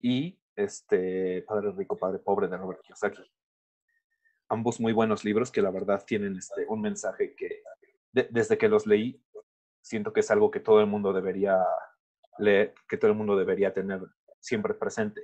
y 0.01 0.39
este, 0.57 1.43
Padre 1.43 1.73
rico, 1.73 1.97
Padre 1.97 2.19
pobre 2.19 2.49
de 2.49 2.57
Robert 2.57 2.81
Kiyosaki. 2.83 3.23
Ambos 4.51 4.81
muy 4.81 4.93
buenos 4.93 5.25
libros 5.25 5.51
que 5.51 5.63
la 5.63 5.71
verdad 5.71 6.05
tienen 6.05 6.37
este, 6.37 6.67
un 6.69 6.81
mensaje 6.81 7.35
que 7.37 7.63
desde 8.13 8.59
que 8.59 8.69
los 8.69 8.85
leí 8.85 9.25
siento 9.81 10.13
que 10.13 10.21
es 10.21 10.31
algo 10.33 10.51
que 10.51 10.59
todo 10.59 10.81
el 10.81 10.87
mundo 10.87 11.13
debería 11.13 11.57
leer, 12.39 12.75
que 12.89 12.97
todo 12.97 13.13
el 13.13 13.17
mundo 13.17 13.37
debería 13.37 13.73
tener 13.73 14.01
siempre 14.41 14.75
presente, 14.75 15.23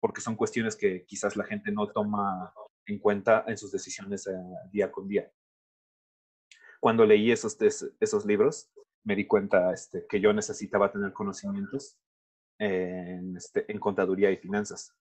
porque 0.00 0.20
son 0.20 0.34
cuestiones 0.34 0.74
que 0.74 1.04
quizás 1.06 1.36
la 1.36 1.44
gente 1.44 1.70
no 1.70 1.86
toma 1.92 2.52
en 2.86 2.98
cuenta 2.98 3.44
en 3.46 3.56
sus 3.56 3.70
decisiones 3.70 4.26
eh, 4.26 4.32
día 4.72 4.90
con 4.90 5.06
día. 5.06 5.30
cuando 6.80 7.04
leí 7.06 7.30
esos, 7.30 7.56
esos 8.00 8.26
libros, 8.26 8.70
me 9.04 9.14
di 9.14 9.26
cuenta 9.26 9.72
este, 9.72 10.06
que 10.08 10.20
yo 10.20 10.32
necesitaba 10.32 10.90
tener 10.90 11.12
conocimientos 11.12 11.96
en, 12.58 13.36
este, 13.36 13.70
en 13.70 13.78
contaduría 13.78 14.30
y 14.30 14.36
finanzas. 14.36 14.92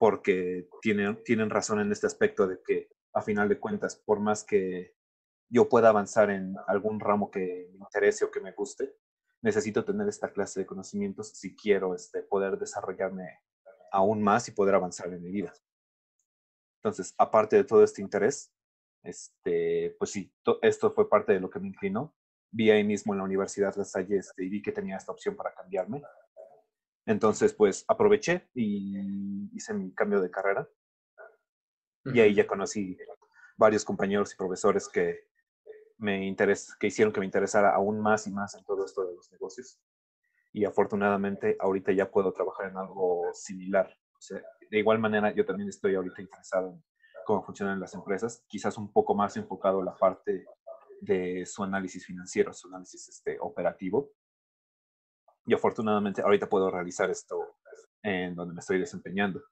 Porque 0.00 0.66
tienen, 0.80 1.22
tienen 1.24 1.50
razón 1.50 1.78
en 1.78 1.92
este 1.92 2.06
aspecto 2.06 2.46
de 2.46 2.62
que, 2.66 2.88
a 3.12 3.20
final 3.20 3.50
de 3.50 3.60
cuentas, 3.60 3.96
por 3.96 4.18
más 4.18 4.44
que 4.44 4.94
yo 5.50 5.68
pueda 5.68 5.90
avanzar 5.90 6.30
en 6.30 6.56
algún 6.66 7.00
ramo 7.00 7.30
que 7.30 7.68
me 7.72 7.84
interese 7.84 8.24
o 8.24 8.30
que 8.30 8.40
me 8.40 8.52
guste, 8.52 8.96
necesito 9.42 9.84
tener 9.84 10.08
esta 10.08 10.32
clase 10.32 10.60
de 10.60 10.66
conocimientos 10.66 11.28
si 11.28 11.54
quiero 11.54 11.94
este, 11.94 12.22
poder 12.22 12.56
desarrollarme 12.58 13.40
aún 13.92 14.22
más 14.22 14.48
y 14.48 14.52
poder 14.52 14.74
avanzar 14.74 15.12
en 15.12 15.22
mi 15.22 15.30
vida. 15.30 15.52
Entonces, 16.78 17.14
aparte 17.18 17.56
de 17.56 17.64
todo 17.64 17.84
este 17.84 18.00
interés, 18.00 18.54
este, 19.02 19.96
pues 19.98 20.12
sí, 20.12 20.32
esto 20.62 20.92
fue 20.92 21.10
parte 21.10 21.32
de 21.32 21.40
lo 21.40 21.50
que 21.50 21.60
me 21.60 21.68
inclinó. 21.68 22.14
Vi 22.52 22.70
ahí 22.70 22.84
mismo 22.84 23.12
en 23.12 23.18
la 23.18 23.24
Universidad 23.24 23.74
La 23.76 23.84
Salle 23.84 24.16
este, 24.16 24.44
y 24.44 24.48
vi 24.48 24.62
que 24.62 24.72
tenía 24.72 24.96
esta 24.96 25.12
opción 25.12 25.36
para 25.36 25.52
cambiarme. 25.54 26.02
Entonces, 27.10 27.52
pues 27.52 27.84
aproveché 27.88 28.48
y 28.54 29.50
hice 29.52 29.74
mi 29.74 29.92
cambio 29.92 30.20
de 30.20 30.30
carrera. 30.30 30.68
Y 32.04 32.20
ahí 32.20 32.34
ya 32.36 32.46
conocí 32.46 32.96
varios 33.56 33.84
compañeros 33.84 34.32
y 34.32 34.36
profesores 34.36 34.88
que 34.88 35.28
me 35.98 36.24
interes 36.24 36.72
que 36.78 36.86
hicieron 36.86 37.12
que 37.12 37.18
me 37.18 37.26
interesara 37.26 37.74
aún 37.74 38.00
más 38.00 38.28
y 38.28 38.30
más 38.30 38.54
en 38.54 38.64
todo 38.64 38.84
esto 38.84 39.04
de 39.04 39.16
los 39.16 39.28
negocios. 39.32 39.80
Y 40.52 40.64
afortunadamente 40.64 41.56
ahorita 41.58 41.90
ya 41.90 42.08
puedo 42.08 42.32
trabajar 42.32 42.70
en 42.70 42.76
algo 42.76 43.24
similar. 43.32 43.92
O 44.16 44.20
sea, 44.20 44.40
de 44.70 44.78
igual 44.78 45.00
manera, 45.00 45.34
yo 45.34 45.44
también 45.44 45.68
estoy 45.68 45.96
ahorita 45.96 46.22
interesado 46.22 46.70
en 46.70 46.84
cómo 47.26 47.42
funcionan 47.42 47.80
las 47.80 47.92
empresas, 47.92 48.44
quizás 48.46 48.78
un 48.78 48.92
poco 48.92 49.16
más 49.16 49.36
enfocado 49.36 49.80
a 49.80 49.84
la 49.84 49.96
parte 49.96 50.46
de 51.00 51.44
su 51.44 51.64
análisis 51.64 52.06
financiero, 52.06 52.52
su 52.52 52.68
análisis 52.68 53.08
este, 53.08 53.36
operativo. 53.40 54.12
Y 55.46 55.54
afortunadamente 55.54 56.22
ahorita 56.22 56.48
puedo 56.48 56.70
realizar 56.70 57.10
esto 57.10 57.56
en 58.02 58.34
donde 58.34 58.54
me 58.54 58.60
estoy 58.60 58.78
desempeñando. 58.78 59.42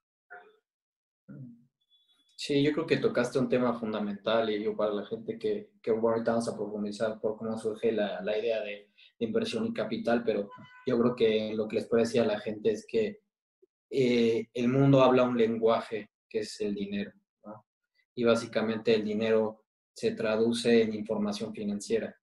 Sí, 2.35 2.63
yo 2.63 2.71
creo 2.71 2.87
que 2.87 2.97
tocaste 2.97 3.37
un 3.37 3.49
tema 3.49 3.77
fundamental 3.77 4.49
y 4.49 4.63
yo 4.63 4.75
para 4.75 4.93
la 4.93 5.05
gente 5.05 5.37
que, 5.37 5.71
que 5.81 5.91
ahorita 5.91 6.31
vamos 6.31 6.47
a 6.47 6.55
profundizar 6.55 7.19
por 7.19 7.35
cómo 7.35 7.57
surge 7.57 7.91
la, 7.91 8.21
la 8.21 8.37
idea 8.37 8.61
de, 8.61 8.91
de, 9.19 9.25
inversión 9.25 9.65
y 9.65 9.73
capital, 9.73 10.23
pero 10.23 10.49
yo 10.85 10.97
creo 10.97 11.15
que 11.15 11.53
lo 11.53 11.67
que 11.67 11.75
les 11.75 11.87
puede 11.87 12.03
decir 12.03 12.21
a 12.21 12.25
la 12.25 12.39
gente 12.39 12.71
es 12.71 12.85
que 12.87 13.19
eh, 13.89 14.47
el 14.53 14.69
mundo 14.69 15.03
habla 15.03 15.23
un 15.23 15.37
lenguaje 15.37 16.11
que 16.29 16.39
es 16.39 16.61
el 16.61 16.75
dinero, 16.75 17.11
¿no? 17.43 17.65
Y 18.15 18.23
básicamente 18.23 18.95
el 18.95 19.03
dinero 19.03 19.65
se 19.93 20.11
traduce 20.11 20.83
en 20.83 20.93
información 20.93 21.53
financiera 21.53 22.18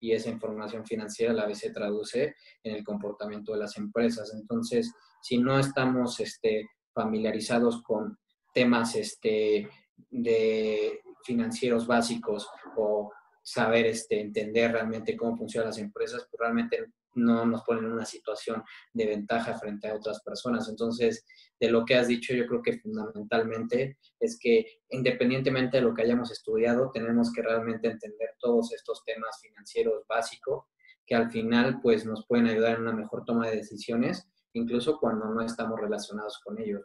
y 0.00 0.12
esa 0.12 0.30
información 0.30 0.86
financiera 0.86 1.32
a 1.32 1.36
la 1.36 1.46
vez 1.46 1.58
se 1.58 1.70
traduce 1.70 2.34
en 2.62 2.76
el 2.76 2.84
comportamiento 2.84 3.52
de 3.52 3.58
las 3.58 3.76
empresas. 3.76 4.32
Entonces, 4.34 4.92
si 5.22 5.38
no 5.38 5.58
estamos 5.58 6.20
este, 6.20 6.68
familiarizados 6.92 7.82
con 7.82 8.18
temas 8.54 8.94
este, 8.96 9.68
de 10.10 11.00
financieros 11.24 11.86
básicos 11.86 12.48
o 12.76 13.12
saber 13.42 13.86
este, 13.86 14.20
entender 14.20 14.72
realmente 14.72 15.16
cómo 15.16 15.36
funcionan 15.36 15.68
las 15.68 15.78
empresas, 15.78 16.26
pues 16.30 16.40
realmente 16.40 16.92
no 17.18 17.44
nos 17.44 17.62
ponen 17.62 17.84
en 17.84 17.92
una 17.92 18.04
situación 18.04 18.62
de 18.92 19.06
ventaja 19.06 19.58
frente 19.58 19.88
a 19.88 19.94
otras 19.94 20.22
personas. 20.22 20.68
Entonces, 20.68 21.24
de 21.60 21.70
lo 21.70 21.84
que 21.84 21.96
has 21.96 22.08
dicho, 22.08 22.34
yo 22.34 22.46
creo 22.46 22.62
que 22.62 22.78
fundamentalmente 22.78 23.98
es 24.20 24.38
que 24.40 24.80
independientemente 24.90 25.78
de 25.78 25.82
lo 25.82 25.94
que 25.94 26.02
hayamos 26.02 26.30
estudiado, 26.30 26.90
tenemos 26.92 27.32
que 27.32 27.42
realmente 27.42 27.88
entender 27.88 28.30
todos 28.38 28.72
estos 28.72 29.04
temas 29.04 29.40
financieros 29.40 30.04
básicos 30.08 30.66
que 31.06 31.14
al 31.14 31.30
final 31.30 31.80
pues 31.80 32.04
nos 32.04 32.26
pueden 32.26 32.46
ayudar 32.46 32.76
en 32.76 32.82
una 32.82 32.92
mejor 32.92 33.24
toma 33.24 33.48
de 33.48 33.56
decisiones, 33.56 34.28
incluso 34.52 34.98
cuando 34.98 35.26
no 35.26 35.40
estamos 35.40 35.80
relacionados 35.80 36.38
con 36.44 36.60
ellos. 36.60 36.82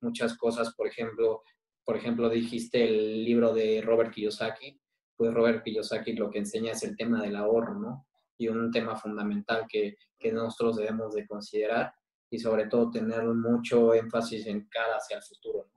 muchas 0.00 0.36
cosas, 0.36 0.74
por 0.74 0.88
ejemplo, 0.88 1.42
por 1.84 1.96
ejemplo, 1.96 2.28
dijiste 2.28 2.82
el 2.82 3.24
libro 3.24 3.52
de 3.52 3.82
Robert 3.82 4.12
Kiyosaki, 4.12 4.80
pues 5.16 5.34
Robert 5.34 5.62
Kiyosaki 5.62 6.14
lo 6.14 6.30
que 6.30 6.38
enseña 6.38 6.72
es 6.72 6.82
el 6.82 6.96
tema 6.96 7.22
del 7.22 7.36
ahorro, 7.36 7.74
¿no? 7.74 8.06
Y 8.38 8.48
un 8.48 8.70
tema 8.70 8.96
fundamental 8.96 9.66
que, 9.68 9.96
que 10.18 10.32
nosotros 10.32 10.76
debemos 10.76 11.14
de 11.14 11.26
considerar 11.26 11.94
y 12.30 12.38
sobre 12.38 12.66
todo 12.66 12.90
tener 12.90 13.24
mucho 13.24 13.94
énfasis 13.94 14.46
en 14.46 14.66
cara 14.68 14.96
hacia 14.96 15.18
el 15.18 15.22
futuro. 15.22 15.70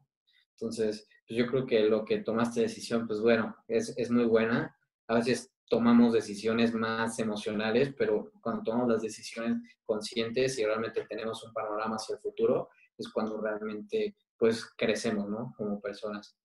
Entonces, 0.51 1.07
pues 1.27 1.37
yo 1.37 1.47
creo 1.47 1.65
que 1.65 1.81
lo 1.81 2.05
que 2.05 2.19
tomaste 2.19 2.61
decisión, 2.61 3.07
pues 3.07 3.19
bueno, 3.19 3.55
es, 3.67 3.93
es 3.97 4.09
muy 4.09 4.25
buena. 4.25 4.75
A 5.07 5.15
veces 5.15 5.51
tomamos 5.67 6.13
decisiones 6.13 6.73
más 6.73 7.19
emocionales, 7.19 7.93
pero 7.97 8.31
cuando 8.41 8.63
tomamos 8.63 8.89
las 8.89 9.01
decisiones 9.01 9.57
conscientes 9.83 10.57
y 10.59 10.65
realmente 10.65 11.05
tenemos 11.09 11.43
un 11.43 11.53
panorama 11.53 11.95
hacia 11.95 12.15
el 12.15 12.21
futuro, 12.21 12.69
es 12.97 13.09
cuando 13.09 13.41
realmente 13.41 14.15
pues 14.37 14.65
crecemos, 14.77 15.27
¿no? 15.27 15.53
Como 15.57 15.81
personas. 15.81 16.37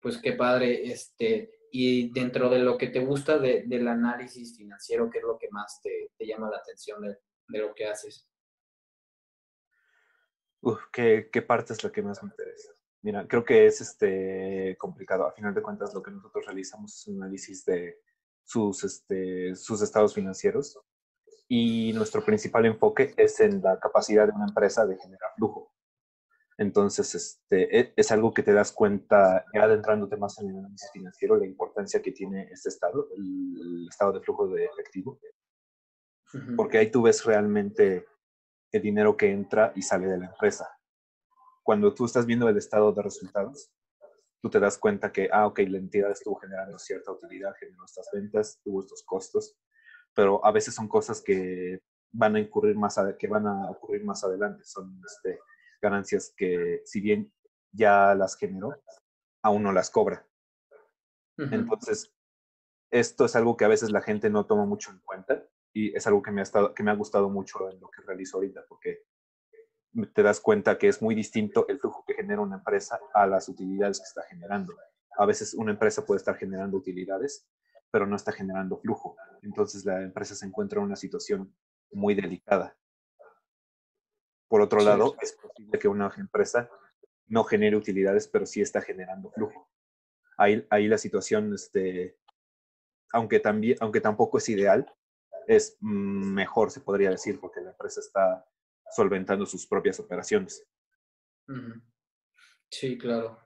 Pues 0.00 0.18
qué 0.18 0.32
padre, 0.32 0.84
este, 0.90 1.50
y 1.74 2.12
dentro 2.12 2.50
de 2.50 2.58
lo 2.58 2.76
que 2.76 2.88
te 2.88 3.00
gusta 3.00 3.38
del 3.38 3.88
análisis 3.88 4.54
financiero, 4.54 5.08
¿qué 5.10 5.18
es 5.18 5.24
lo 5.24 5.38
que 5.38 5.48
más 5.50 5.80
te, 5.82 6.10
llama 6.24 6.50
la 6.50 6.58
atención 6.58 7.00
de, 7.00 7.58
lo 7.58 7.74
que 7.74 7.86
haces? 7.86 8.28
Uf, 10.60 10.78
¿qué, 10.92 11.30
¿qué, 11.32 11.40
parte 11.40 11.72
es 11.72 11.82
la 11.82 11.90
que 11.90 12.02
más 12.02 12.22
me 12.22 12.28
interesa? 12.28 12.72
Mira, 13.00 13.26
creo 13.26 13.42
que 13.42 13.66
es 13.66 13.80
este, 13.80 14.76
complicado. 14.78 15.26
A 15.26 15.32
final 15.32 15.54
de 15.54 15.62
cuentas, 15.62 15.94
lo 15.94 16.02
que 16.02 16.10
nosotros 16.10 16.44
realizamos 16.44 16.94
es 16.94 17.06
un 17.08 17.22
análisis 17.22 17.64
de 17.64 18.00
sus, 18.44 18.84
este, 18.84 19.56
sus 19.56 19.80
estados 19.80 20.14
financieros 20.14 20.78
y 21.48 21.92
nuestro 21.94 22.22
principal 22.22 22.66
enfoque 22.66 23.14
es 23.16 23.40
en 23.40 23.62
la 23.62 23.80
capacidad 23.80 24.26
de 24.26 24.34
una 24.34 24.46
empresa 24.46 24.86
de 24.86 24.98
generar 24.98 25.30
flujo. 25.36 25.72
Entonces, 26.62 27.14
este, 27.14 27.78
e, 27.78 27.92
es 27.96 28.12
algo 28.12 28.32
que 28.32 28.42
te 28.42 28.52
das 28.52 28.72
cuenta, 28.72 29.44
ya 29.52 29.64
adentrándote 29.64 30.16
más 30.16 30.38
en 30.38 30.50
el 30.50 30.58
análisis 30.58 30.90
financiero, 30.92 31.36
la 31.36 31.46
importancia 31.46 32.00
que 32.00 32.12
tiene 32.12 32.48
este 32.52 32.68
estado, 32.68 33.08
el, 33.16 33.86
estado 33.88 34.12
de 34.12 34.20
flujo 34.20 34.46
de 34.48 34.64
efectivo. 34.64 35.18
Porque 36.56 36.78
ahí 36.78 36.90
tú 36.90 37.02
ves 37.02 37.24
realmente 37.24 38.06
el 38.70 38.80
dinero 38.80 39.16
que 39.16 39.30
entra 39.30 39.72
y 39.76 39.82
sale 39.82 40.06
de 40.06 40.18
la 40.18 40.26
empresa. 40.26 40.66
Cuando 41.62 41.92
tú 41.92 42.06
estás 42.06 42.24
viendo 42.24 42.48
el 42.48 42.56
estado 42.56 42.90
de 42.92 43.02
resultados, 43.02 43.70
tú 44.40 44.48
te 44.48 44.58
das 44.58 44.78
cuenta 44.78 45.12
que, 45.12 45.28
ah, 45.30 45.46
ok, 45.46 45.58
la 45.68 45.78
entidad 45.78 46.10
estuvo 46.10 46.36
generando 46.36 46.78
cierta 46.78 47.12
utilidad, 47.12 47.54
generó 47.60 47.84
estas 47.84 48.08
ventas, 48.12 48.60
tuvo 48.64 48.80
estos 48.80 49.02
costos, 49.02 49.58
pero 50.14 50.44
a 50.44 50.52
veces 50.52 50.74
son 50.74 50.88
cosas 50.88 51.20
que 51.20 51.80
van 52.12 52.36
a 52.36 52.40
incurrir 52.40 52.76
más, 52.76 52.98
que 53.18 53.26
van 53.26 53.46
a 53.46 53.70
ocurrir 53.70 54.04
más 54.04 54.24
adelante. 54.24 54.64
Son 54.64 54.98
este, 55.04 55.38
ganancias 55.82 56.32
que 56.36 56.80
si 56.84 57.00
bien 57.00 57.32
ya 57.72 58.14
las 58.14 58.36
generó, 58.36 58.80
aún 59.42 59.62
no 59.64 59.72
las 59.72 59.90
cobra. 59.90 60.26
Entonces, 61.36 62.14
esto 62.90 63.24
es 63.24 63.34
algo 63.34 63.56
que 63.56 63.64
a 63.64 63.68
veces 63.68 63.90
la 63.90 64.00
gente 64.00 64.30
no 64.30 64.46
toma 64.46 64.64
mucho 64.64 64.90
en 64.90 65.00
cuenta 65.00 65.44
y 65.72 65.94
es 65.96 66.06
algo 66.06 66.22
que 66.22 66.30
me 66.30 66.40
ha, 66.40 66.44
estado, 66.44 66.72
que 66.74 66.82
me 66.82 66.90
ha 66.90 66.94
gustado 66.94 67.28
mucho 67.30 67.70
en 67.70 67.80
lo 67.80 67.90
que 67.90 68.02
realizo 68.02 68.36
ahorita, 68.36 68.64
porque 68.68 69.02
te 70.14 70.22
das 70.22 70.40
cuenta 70.40 70.78
que 70.78 70.88
es 70.88 71.02
muy 71.02 71.14
distinto 71.14 71.66
el 71.68 71.80
flujo 71.80 72.04
que 72.06 72.14
genera 72.14 72.40
una 72.40 72.56
empresa 72.56 73.00
a 73.14 73.26
las 73.26 73.48
utilidades 73.48 73.98
que 73.98 74.04
está 74.04 74.22
generando. 74.22 74.74
A 75.18 75.26
veces 75.26 75.54
una 75.54 75.72
empresa 75.72 76.04
puede 76.04 76.18
estar 76.18 76.36
generando 76.36 76.76
utilidades, 76.76 77.48
pero 77.90 78.06
no 78.06 78.16
está 78.16 78.30
generando 78.30 78.78
flujo. 78.78 79.16
Entonces 79.42 79.84
la 79.84 80.02
empresa 80.02 80.34
se 80.34 80.46
encuentra 80.46 80.78
en 80.78 80.86
una 80.86 80.96
situación 80.96 81.54
muy 81.90 82.14
delicada. 82.14 82.76
Por 84.52 84.60
otro 84.60 84.82
lado, 84.82 85.16
es 85.22 85.32
posible 85.32 85.78
que 85.78 85.88
una 85.88 86.12
empresa 86.14 86.68
no 87.28 87.42
genere 87.42 87.74
utilidades, 87.74 88.28
pero 88.28 88.44
sí 88.44 88.60
está 88.60 88.82
generando 88.82 89.30
flujo. 89.30 89.70
Ahí, 90.36 90.66
ahí 90.68 90.88
la 90.88 90.98
situación, 90.98 91.54
este, 91.54 92.18
aunque, 93.14 93.40
también, 93.40 93.78
aunque 93.80 94.02
tampoco 94.02 94.36
es 94.36 94.50
ideal, 94.50 94.92
es 95.46 95.78
mejor, 95.80 96.70
se 96.70 96.82
podría 96.82 97.08
decir, 97.08 97.40
porque 97.40 97.62
la 97.62 97.70
empresa 97.70 98.00
está 98.00 98.44
solventando 98.90 99.46
sus 99.46 99.66
propias 99.66 99.98
operaciones. 100.00 100.62
Sí, 102.68 102.98
claro. 102.98 103.38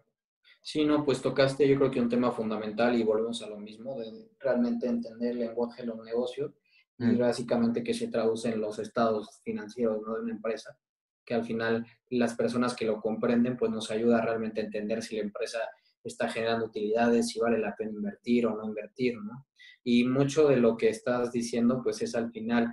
Sí, 0.61 0.85
no, 0.85 1.05
pues 1.05 1.23
tocaste 1.23 1.69
yo 1.69 1.77
creo 1.77 1.93
que 1.93 2.01
un 2.01 2.09
tema 2.09 2.33
fundamental 2.33 2.97
y 2.97 3.05
volvemos 3.05 3.41
a 3.45 3.49
lo 3.49 3.59
mismo, 3.59 3.97
de 4.01 4.33
realmente 4.41 4.89
entender 4.89 5.35
el 5.35 5.39
lenguaje 5.39 5.83
de 5.83 5.87
los 5.87 6.05
negocios 6.05 6.53
y 6.99 7.05
mm. 7.05 7.19
básicamente 7.19 7.85
que 7.85 7.95
se 7.95 8.09
traduce 8.09 8.49
en 8.49 8.61
los 8.61 8.81
estados 8.81 9.41
financieros 9.45 10.05
de 10.05 10.11
una 10.11 10.33
empresa 10.33 10.77
que 11.27 11.35
al 11.35 11.45
final 11.45 11.85
las 12.09 12.35
personas 12.35 12.75
que 12.75 12.87
lo 12.87 13.01
comprenden, 13.01 13.57
pues 13.57 13.71
nos 13.71 13.91
ayuda 13.91 14.23
realmente 14.23 14.61
a 14.61 14.65
entender 14.65 15.03
si 15.03 15.17
la 15.17 15.23
empresa 15.23 15.59
está 16.05 16.29
generando 16.29 16.67
utilidades, 16.67 17.29
si 17.29 17.41
vale 17.41 17.59
la 17.59 17.75
pena 17.75 17.91
invertir 17.91 18.47
o 18.47 18.57
no 18.57 18.65
invertir, 18.65 19.17
¿no? 19.21 19.47
Y 19.83 20.05
mucho 20.05 20.49
de 20.49 20.57
lo 20.57 20.77
que 20.77 20.89
estás 20.89 21.33
diciendo, 21.33 21.81
pues 21.83 22.01
es 22.01 22.15
al 22.15 22.31
final 22.31 22.73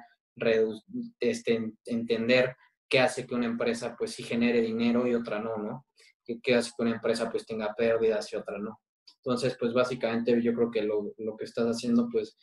este, 1.19 1.73
entender 1.85 2.55
qué 2.87 2.99
hace 2.99 3.25
que 3.25 3.35
una 3.35 3.47
empresa, 3.47 3.95
pues 3.97 4.11
sí 4.11 4.23
genere 4.23 4.61
dinero 4.61 5.07
y 5.07 5.15
otra 5.15 5.39
no, 5.39 5.57
¿no? 5.57 5.87
¿Qué, 6.23 6.55
hace 6.55 6.71
que 6.77 6.83
una 6.83 6.95
empresa, 6.95 7.29
pues 7.29 7.45
tenga 7.45 7.73
pérdidas 7.73 8.31
y 8.31 8.35
otra 8.35 8.59
no? 8.59 8.79
Entonces, 9.17 9.57
pues 9.59 9.73
básicamente 9.73 10.39
yo 10.41 10.53
creo 10.53 10.69
que 10.69 10.83
lo, 10.83 11.13
lo 11.17 11.35
que 11.35 11.45
estás 11.45 11.65
haciendo, 11.65 12.07
pues 12.11 12.37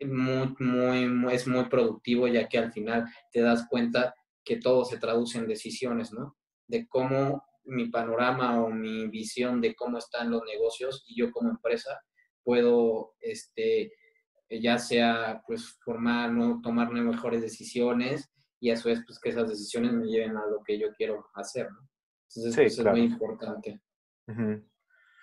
muy, 0.00 0.54
muy, 1.08 1.34
es 1.34 1.46
muy 1.46 1.64
productivo, 1.64 2.26
ya 2.28 2.48
que 2.48 2.58
al 2.58 2.72
final 2.72 3.04
te 3.32 3.40
das 3.40 3.66
cuenta 3.68 4.14
que 4.44 4.56
todo 4.56 4.84
se 4.84 4.98
traduce 4.98 5.38
en 5.38 5.46
decisiones, 5.46 6.12
¿no? 6.12 6.36
De 6.66 6.86
cómo 6.86 7.42
mi 7.64 7.88
panorama 7.88 8.62
o 8.62 8.70
mi 8.70 9.08
visión 9.08 9.60
de 9.60 9.74
cómo 9.74 9.98
están 9.98 10.30
los 10.30 10.42
negocios 10.44 11.04
y 11.06 11.18
yo 11.18 11.30
como 11.30 11.50
empresa 11.50 11.98
puedo, 12.42 13.14
este, 13.20 13.92
ya 14.50 14.78
sea, 14.78 15.42
pues, 15.46 15.78
formar, 15.82 16.30
¿no? 16.30 16.60
tomar 16.60 16.90
mejores 16.92 17.40
decisiones 17.40 18.30
y 18.60 18.70
a 18.70 18.76
su 18.76 18.88
vez, 18.88 19.02
pues, 19.06 19.18
que 19.18 19.30
esas 19.30 19.48
decisiones 19.48 19.92
me 19.92 20.06
lleven 20.06 20.36
a 20.36 20.46
lo 20.46 20.62
que 20.62 20.78
yo 20.78 20.88
quiero 20.92 21.26
hacer, 21.34 21.70
¿no? 21.72 21.88
Entonces, 22.36 22.54
pues, 22.54 22.78
es 22.78 22.84
muy 22.84 23.00
importante. 23.00 23.80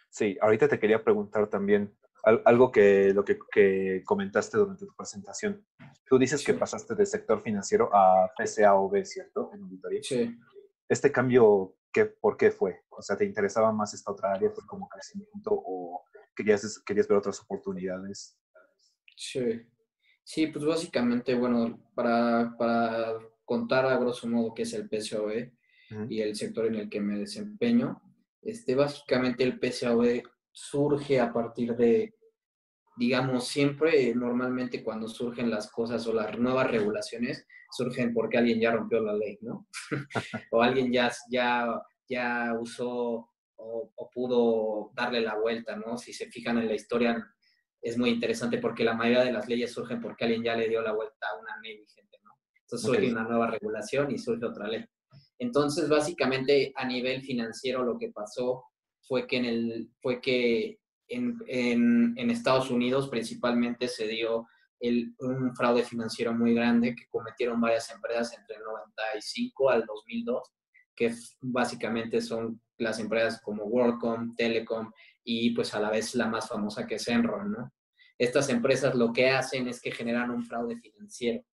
Sí, 0.09 0.37
ahorita 0.41 0.67
te 0.67 0.79
quería 0.79 1.03
preguntar 1.03 1.49
también 1.49 1.95
algo 2.23 2.71
que 2.71 3.13
lo 3.13 3.23
que, 3.25 4.03
comentaste 4.05 4.57
durante 4.57 4.85
tu 4.85 4.95
presentación. 4.95 5.65
Tú 6.07 6.17
dices 6.17 6.43
que 6.43 6.53
pasaste 6.53 6.95
del 6.95 7.07
sector 7.07 7.41
financiero 7.41 7.89
a 7.93 8.29
PCAOB, 8.37 9.03
¿cierto? 9.03 9.51
En 9.53 9.63
auditoría. 9.63 10.01
Sí. 10.03 10.37
Este 10.87 11.11
cambio, 11.11 11.75
¿qué, 11.91 12.05
¿por 12.05 12.37
qué 12.37 12.51
fue? 12.51 12.81
O 12.89 13.01
sea, 13.01 13.17
¿te 13.17 13.25
interesaba 13.25 13.71
más 13.71 13.93
esta 13.93 14.11
otra 14.11 14.33
área? 14.33 14.51
¿Fue 14.51 14.65
como 14.65 14.87
crecimiento 14.89 15.51
o 15.51 16.03
querías, 16.35 16.79
querías 16.85 17.07
ver 17.07 17.17
otras 17.17 17.41
oportunidades? 17.41 18.37
Sí. 19.15 19.61
Sí, 20.23 20.47
pues 20.47 20.63
básicamente, 20.63 21.33
bueno, 21.33 21.91
para, 21.95 22.55
para 22.57 23.13
contar 23.43 23.85
a 23.85 23.97
grosso 23.97 24.27
modo 24.27 24.53
qué 24.53 24.63
es 24.63 24.73
el 24.73 24.87
PCAOB 24.87 25.51
y 26.09 26.21
el 26.21 26.35
sector 26.35 26.67
en 26.67 26.75
el 26.75 26.89
que 26.89 27.01
me 27.01 27.19
desempeño, 27.19 28.01
este, 28.41 28.75
básicamente 28.75 29.43
el 29.43 29.59
PCAOB 29.59 30.23
surge 30.51 31.20
a 31.20 31.31
partir 31.31 31.75
de, 31.75 32.13
digamos, 32.98 33.48
siempre, 33.48 34.13
normalmente 34.15 34.84
cuando 34.84 35.08
surgen 35.08 35.50
las 35.50 35.72
cosas 35.72 36.05
o 36.08 36.13
las 36.13 36.38
nuevas 36.38 36.70
regulaciones, 36.70 37.48
surgen 37.72 38.13
porque 38.13 38.38
alguien 38.38 38.60
ya 38.60 38.72
rompió 38.72 39.00
la 39.01 39.13
ley, 39.13 39.38
¿no? 39.41 39.67
o 40.51 40.62
alguien 40.62 40.91
ya, 40.91 41.12
ya, 41.29 41.81
ya 42.08 42.53
usó 42.60 43.29
o, 43.55 44.10
pudo 44.13 44.91
darle 44.93 45.22
la 45.22 45.38
vuelta, 45.38 45.75
¿no? 45.75 45.98
Si 45.98 46.13
se 46.13 46.29
fijan 46.29 46.58
en 46.58 46.67
la 46.67 46.74
historia, 46.74 47.25
es 47.81 47.98
muy 47.98 48.10
interesante 48.10 48.58
porque 48.58 48.84
la 48.84 48.93
mayoría 48.93 49.24
de 49.24 49.31
las 49.31 49.48
leyes 49.48 49.72
surgen 49.72 50.01
porque 50.01 50.25
alguien 50.25 50.43
ya 50.43 50.55
le 50.55 50.67
dio 50.67 50.81
la 50.81 50.91
vuelta 50.91 51.27
a 51.27 51.39
una 51.39 51.58
ley 51.62 51.77
vigente, 51.77 52.17
¿no? 52.24 52.31
Entonces 52.62 52.86
surge 52.86 53.12
una 53.12 53.24
nueva 53.24 53.48
regulación 53.48 54.12
y 54.12 54.17
surge 54.17 54.46
otra 54.46 54.67
ley. 54.67 54.84
Entonces, 55.39 55.89
básicamente, 55.89 56.74
a 56.75 56.86
nivel 56.86 57.22
financiero, 57.22 57.84
lo 57.84 57.98
que 57.98 58.12
pasó 58.12 58.65
fue 59.01 59.27
que 59.27 59.38
en, 59.38 59.46
el, 59.46 59.89
fue 60.01 60.22
que 60.22 60.79
en, 61.08 61.38
en, 61.48 62.29
Estados 62.29 62.70
Unidos 62.70 63.10
principalmente 63.10 63.88
se 63.88 64.08
dio 64.08 64.48
el, 64.79 65.13
un 65.20 65.55
fraude 65.55 65.84
financiero 65.84 66.34
muy 66.34 66.53
grande 66.53 66.96
que 66.96 67.08
cometieron 67.10 67.60
varias 67.60 67.89
empresas 67.91 68.38
entre 68.38 68.58
el 68.58 68.63
95 68.63 69.70
al 69.70 69.86
2002, 69.86 70.41
que 70.96 71.13
básicamente 71.41 72.22
son 72.22 72.62
las 72.77 73.00
empresas 73.00 73.41
como 73.41 73.65
WorldCom, 73.65 74.36
Telecom 74.36 74.91
y 75.24 75.51
pues 75.51 75.74
a 75.74 75.79
la 75.79 75.89
vez 75.89 76.15
la 76.15 76.27
más 76.27 76.48
famosa 76.48 76.88
que 76.88 76.96
es 76.96 77.08
Enron, 77.08 77.51
¿no? 77.51 77.74
Estas 78.17 78.50
empresas 78.50 78.93
lo 78.96 79.12
que 79.12 79.29
hacen 79.29 79.67
es 79.67 79.81
que 79.81 79.91
generan 79.91 80.29
un 80.29 80.46
fraude 80.46 80.77
financiero. 80.77 81.43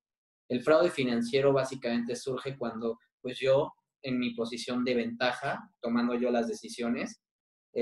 El 0.48 0.62
fraude 0.62 0.90
financiero 0.90 1.52
básicamente 1.52 2.14
surge 2.14 2.56
cuando 2.56 2.98
pues 3.20 3.38
yo 3.38 3.72
en 4.02 4.18
mi 4.18 4.34
posición 4.34 4.84
de 4.84 4.94
ventaja, 4.94 5.70
tomando 5.80 6.14
yo 6.14 6.30
las 6.30 6.46
decisiones, 6.46 7.20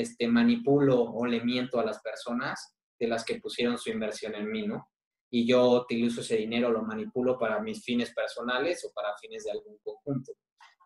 este, 0.01 0.29
manipulo 0.29 1.03
o 1.03 1.27
le 1.27 1.43
miento 1.43 1.81
a 1.81 1.85
las 1.85 2.01
personas 2.01 2.75
de 2.99 3.09
las 3.09 3.25
que 3.25 3.41
pusieron 3.41 3.79
su 3.79 3.91
inversión 3.91 4.35
en 4.35 4.51
mí, 4.51 4.67
¿no? 4.67 4.89
Y 5.31 5.47
yo 5.47 5.71
utilizo 5.71 6.21
ese 6.21 6.37
dinero, 6.37 6.71
lo 6.71 6.83
manipulo 6.83 7.39
para 7.39 7.61
mis 7.61 7.85
fines 7.85 8.13
personales 8.15 8.85
o 8.85 8.93
para 8.95 9.17
fines 9.19 9.45
de 9.45 9.51
algún 9.51 9.77
conjunto. 9.83 10.33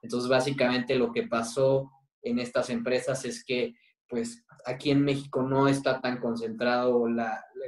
Entonces, 0.02 0.28
básicamente 0.28 0.96
lo 0.96 1.12
que 1.12 1.24
pasó 1.24 1.90
en 2.22 2.38
estas 2.38 2.70
empresas 2.70 3.24
es 3.24 3.44
que, 3.44 3.74
pues, 4.08 4.44
aquí 4.64 4.90
en 4.90 5.04
México 5.04 5.42
no 5.42 5.68
está 5.68 6.00
tan 6.00 6.18
concentrado 6.18 7.06
el 7.06 7.16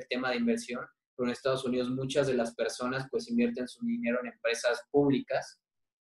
tema 0.09 0.31
de 0.31 0.37
inversión, 0.37 0.85
pero 1.15 1.29
en 1.29 1.33
Estados 1.33 1.65
Unidos 1.65 1.91
muchas 1.91 2.27
de 2.27 2.35
las 2.35 2.55
personas, 2.55 3.07
pues, 3.11 3.29
invierten 3.29 3.69
su 3.69 3.85
dinero 3.85 4.19
en 4.23 4.33
empresas 4.33 4.83
públicas 4.91 5.62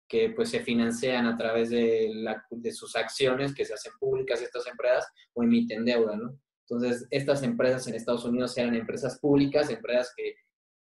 que 0.09 0.31
pues 0.31 0.49
se 0.51 0.61
financian 0.61 1.27
a 1.27 1.37
través 1.37 1.71
de, 1.71 2.11
la, 2.15 2.45
de 2.51 2.73
sus 2.73 2.97
acciones 2.97 3.55
que 3.55 3.65
se 3.65 3.75
hacen 3.75 3.93
públicas 4.01 4.41
estas 4.41 4.67
empresas 4.67 5.07
o 5.35 5.43
emiten 5.43 5.85
deuda, 5.85 6.17
¿no? 6.17 6.39
Entonces, 6.69 7.07
estas 7.11 7.43
empresas 7.43 7.87
en 7.87 7.95
Estados 7.95 8.25
Unidos 8.25 8.57
eran 8.59 8.75
empresas 8.75 9.19
públicas, 9.21 9.71
empresas 9.71 10.13
que 10.17 10.35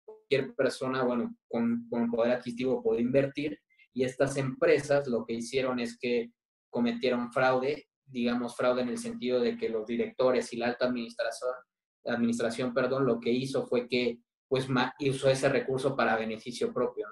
cualquier 0.04 0.56
persona, 0.56 1.04
bueno, 1.04 1.36
con, 1.48 1.88
con 1.90 2.10
poder 2.10 2.34
adquisitivo 2.34 2.82
puede 2.82 3.02
invertir 3.02 3.60
y 3.94 4.04
estas 4.04 4.38
empresas 4.38 5.08
lo 5.08 5.26
que 5.26 5.34
hicieron 5.34 5.80
es 5.80 5.98
que 5.98 6.32
cometieron 6.70 7.32
fraude, 7.32 7.88
digamos 8.06 8.56
fraude 8.56 8.82
en 8.82 8.90
el 8.90 8.98
sentido 8.98 9.40
de 9.40 9.58
que 9.58 9.70
los 9.70 9.86
directores 9.86 10.52
y 10.54 10.58
la 10.58 10.68
alta 10.68 10.86
administración, 10.86 11.52
administración 12.06 12.74
perdón, 12.74 13.06
lo 13.06 13.20
que 13.20 13.32
hizo 13.32 13.66
fue 13.66 13.88
que 13.88 14.20
pues 14.48 14.68
usó 15.00 15.30
ese 15.30 15.50
recurso 15.50 15.96
para 15.96 16.18
beneficio 16.18 16.74
propio, 16.74 17.05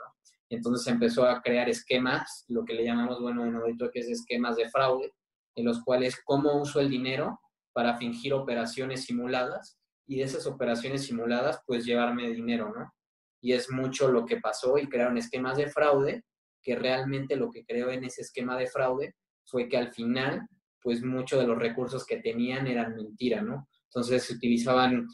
Entonces 0.54 0.86
empezó 0.86 1.26
a 1.26 1.42
crear 1.42 1.68
esquemas, 1.68 2.46
lo 2.48 2.64
que 2.64 2.76
le 2.76 2.86
llamamos, 2.86 3.20
bueno, 3.20 3.44
en 3.44 3.56
auditoría, 3.56 3.92
que 3.92 4.00
es 4.02 4.10
esquemas 4.10 4.56
de 4.56 4.70
fraude, 4.70 5.12
en 5.56 5.66
los 5.66 5.84
cuales 5.84 6.22
cómo 6.24 6.62
uso 6.62 6.80
el 6.80 6.92
dinero 6.92 7.40
para 7.74 7.98
fingir 7.98 8.36
operaciones 8.36 9.04
simuladas 9.04 9.80
y 10.06 10.18
de 10.18 10.24
esas 10.24 10.46
operaciones 10.46 11.06
simuladas, 11.06 11.60
pues 11.66 11.86
llevarme 11.86 12.30
dinero, 12.30 12.72
¿no? 12.72 12.94
Y 13.42 13.54
es 13.54 13.72
mucho 13.72 14.10
lo 14.10 14.28
que 14.28 14.38
pasó 14.38 14.78
y 14.78 14.88
crearon 14.88 15.18
esquemas 15.18 15.58
de 15.58 15.72
fraude, 15.72 16.24
que 16.62 16.76
realmente 16.76 17.36
lo 17.36 17.50
que 17.50 17.66
creó 17.66 17.90
en 17.90 18.04
ese 18.04 18.22
esquema 18.22 18.56
de 18.56 18.68
fraude 18.68 19.16
fue 19.46 19.68
que 19.68 19.78
al 19.78 19.92
final, 19.92 20.48
pues 20.84 21.04
muchos 21.04 21.40
de 21.40 21.48
los 21.48 21.58
recursos 21.58 22.06
que 22.06 22.18
tenían 22.18 22.68
eran 22.68 22.96
mentira, 22.96 23.42
¿no? 23.42 23.68
Entonces 23.86 24.22
se 24.24 24.36
utilizaban, 24.36 25.08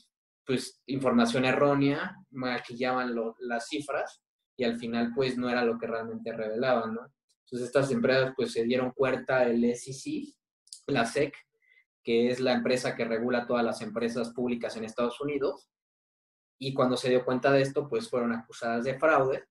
pues, 0.46 0.82
información 0.88 1.46
errónea, 1.46 2.14
maquillaban 2.30 3.16
las 3.40 3.70
cifras 3.70 4.22
y 4.60 4.66
al 4.66 4.78
final 4.78 5.14
pues 5.16 5.38
no 5.38 5.50
era 5.50 5.64
lo 5.64 5.80
que 5.80 5.88
realmente 5.88 6.34
revelaban, 6.34 6.94
¿no? 6.94 7.14
Entonces 7.46 7.68
estas 7.68 7.90
empresas 7.92 8.34
pues 8.36 8.52
se 8.52 8.66
dieron 8.66 8.92
cuenta 8.92 9.44
el 9.44 9.64
SEC, 9.74 10.36
la 10.88 11.06
SEC, 11.06 11.34
que 12.04 12.30
es 12.30 12.42
la 12.42 12.52
empresa 12.52 12.94
que 12.94 13.06
regula 13.06 13.48
todas 13.48 13.64
las 13.64 13.82
empresas 13.82 14.32
públicas 14.32 14.76
en 14.76 14.84
Estados 14.84 15.22
Unidos, 15.22 15.70
y 16.60 16.74
cuando 16.74 16.98
se 16.98 17.10
dio 17.10 17.24
cuenta 17.24 17.54
de 17.54 17.62
esto 17.62 17.88
pues 17.88 18.10
fueron 18.10 18.34
acusadas 18.34 18.84
de 18.84 19.00
fraude, 19.00 19.46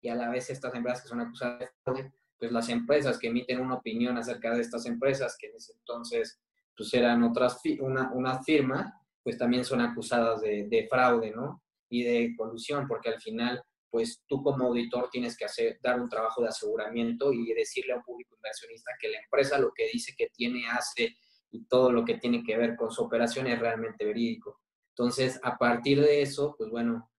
y 0.00 0.08
a 0.08 0.16
la 0.16 0.28
vez 0.28 0.50
estas 0.50 0.74
empresas 0.74 1.02
que 1.02 1.08
son 1.08 1.20
acusadas 1.20 1.60
de 1.60 1.68
fraude, 1.84 2.12
pues 2.36 2.50
las 2.50 2.68
empresas 2.68 3.16
que 3.16 3.28
emiten 3.28 3.60
una 3.60 3.76
opinión 3.76 4.18
acerca 4.18 4.52
de 4.52 4.60
estas 4.60 4.86
empresas, 4.86 5.36
que 5.38 5.46
en 5.46 5.54
ese 5.54 5.72
entonces 5.74 6.40
pues 6.76 6.92
eran 6.94 7.22
otras, 7.22 7.60
una, 7.78 8.10
una 8.12 8.42
firma, 8.42 8.92
pues 9.22 9.38
también 9.38 9.64
son 9.64 9.80
acusadas 9.82 10.40
de, 10.40 10.66
de 10.68 10.88
fraude, 10.88 11.30
¿no? 11.30 11.62
Y 11.88 12.02
de 12.02 12.34
colusión, 12.36 12.88
porque 12.88 13.08
al 13.10 13.20
final 13.20 13.62
pues 13.90 14.22
tú 14.26 14.42
como 14.42 14.66
auditor 14.66 15.08
tienes 15.10 15.36
que 15.36 15.44
hacer, 15.44 15.78
dar 15.82 16.00
un 16.00 16.08
trabajo 16.08 16.42
de 16.42 16.48
aseguramiento 16.48 17.32
y 17.32 17.52
decirle 17.54 17.92
a 17.92 17.96
un 17.96 18.02
público 18.02 18.36
inversionista 18.36 18.92
que 19.00 19.08
la 19.08 19.18
empresa 19.20 19.58
lo 19.58 19.72
que 19.74 19.88
dice 19.92 20.14
que 20.16 20.28
tiene, 20.28 20.68
hace 20.68 21.16
y 21.50 21.64
todo 21.66 21.90
lo 21.90 22.04
que 22.04 22.18
tiene 22.18 22.42
que 22.42 22.56
ver 22.56 22.76
con 22.76 22.90
su 22.90 23.02
operación 23.02 23.46
es 23.46 23.58
realmente 23.58 24.04
verídico. 24.04 24.60
Entonces, 24.90 25.40
a 25.42 25.56
partir 25.56 26.00
de 26.00 26.22
eso, 26.22 26.54
pues 26.58 26.70
bueno, 26.70 27.10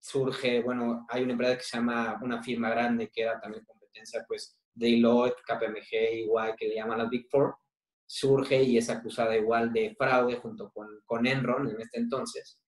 surge, 0.00 0.62
bueno, 0.62 1.06
hay 1.08 1.22
una 1.22 1.32
empresa 1.32 1.56
que 1.56 1.64
se 1.64 1.76
llama, 1.76 2.18
una 2.22 2.42
firma 2.42 2.70
grande 2.70 3.10
que 3.12 3.24
da 3.24 3.40
también 3.40 3.64
competencia, 3.64 4.24
pues 4.28 4.56
Deloitte, 4.74 5.42
KPMG, 5.46 6.20
igual 6.20 6.54
que 6.56 6.68
le 6.68 6.76
llaman 6.76 6.98
las 6.98 7.10
Big 7.10 7.26
Four, 7.30 7.56
surge 8.06 8.62
y 8.62 8.76
es 8.78 8.90
acusada 8.90 9.36
igual 9.36 9.72
de 9.72 9.94
fraude 9.96 10.36
junto 10.36 10.70
con, 10.70 10.88
con 11.04 11.26
Enron 11.26 11.68
en 11.68 11.80
este 11.80 11.98
entonces. 11.98 12.60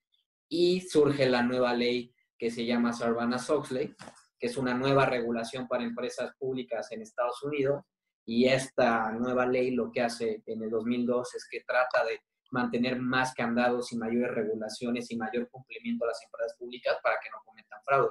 Y 0.49 0.81
surge 0.81 1.29
la 1.29 1.43
nueva 1.43 1.75
ley 1.75 2.16
que 2.39 2.51
se 2.51 2.65
llama 2.65 2.93
Sarbanes-Oxley, 2.93 3.95
que 4.39 4.47
es 4.47 4.57
una 4.57 4.75
nueva 4.75 5.07
regulación 5.07 5.67
para 5.67 5.85
empresas 5.85 6.33
públicas 6.39 6.91
en 6.93 7.03
Estados 7.03 7.43
Unidos. 7.43 7.83
Y 8.25 8.47
esta 8.47 9.13
nueva 9.13 9.47
ley 9.47 9.71
lo 9.71 9.91
que 9.91 10.03
hace 10.03 10.43
en 10.47 10.63
el 10.63 10.71
2002 10.71 11.35
es 11.35 11.49
que 11.51 11.61
trata 11.67 12.05
de 12.05 12.21
mantener 12.51 12.99
más 13.01 13.35
candados 13.35 13.93
y 13.93 13.97
mayores 13.97 14.35
regulaciones 14.35 15.11
y 15.11 15.17
mayor 15.17 15.49
cumplimiento 15.51 16.05
a 16.05 16.09
las 16.09 16.23
empresas 16.25 16.57
públicas 16.59 16.97
para 17.03 17.17
que 17.23 17.31
no 17.31 17.39
cometan 17.45 17.81
fraude. 17.85 18.11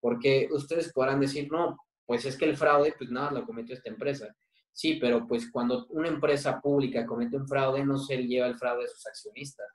Porque 0.00 0.48
ustedes 0.50 0.92
podrán 0.92 1.20
decir, 1.20 1.50
no, 1.50 1.76
pues 2.04 2.24
es 2.24 2.36
que 2.36 2.44
el 2.44 2.56
fraude, 2.56 2.94
pues 2.98 3.10
nada, 3.10 3.30
lo 3.30 3.46
cometió 3.46 3.74
esta 3.74 3.90
empresa. 3.90 4.34
Sí, 4.72 4.98
pero 5.00 5.26
pues 5.26 5.50
cuando 5.50 5.86
una 5.88 6.08
empresa 6.08 6.60
pública 6.60 7.06
comete 7.06 7.36
un 7.36 7.46
fraude, 7.46 7.84
no 7.84 7.98
se 7.98 8.16
lleva 8.16 8.46
el 8.46 8.56
fraude 8.56 8.84
a 8.84 8.88
sus 8.88 9.06
accionistas 9.06 9.66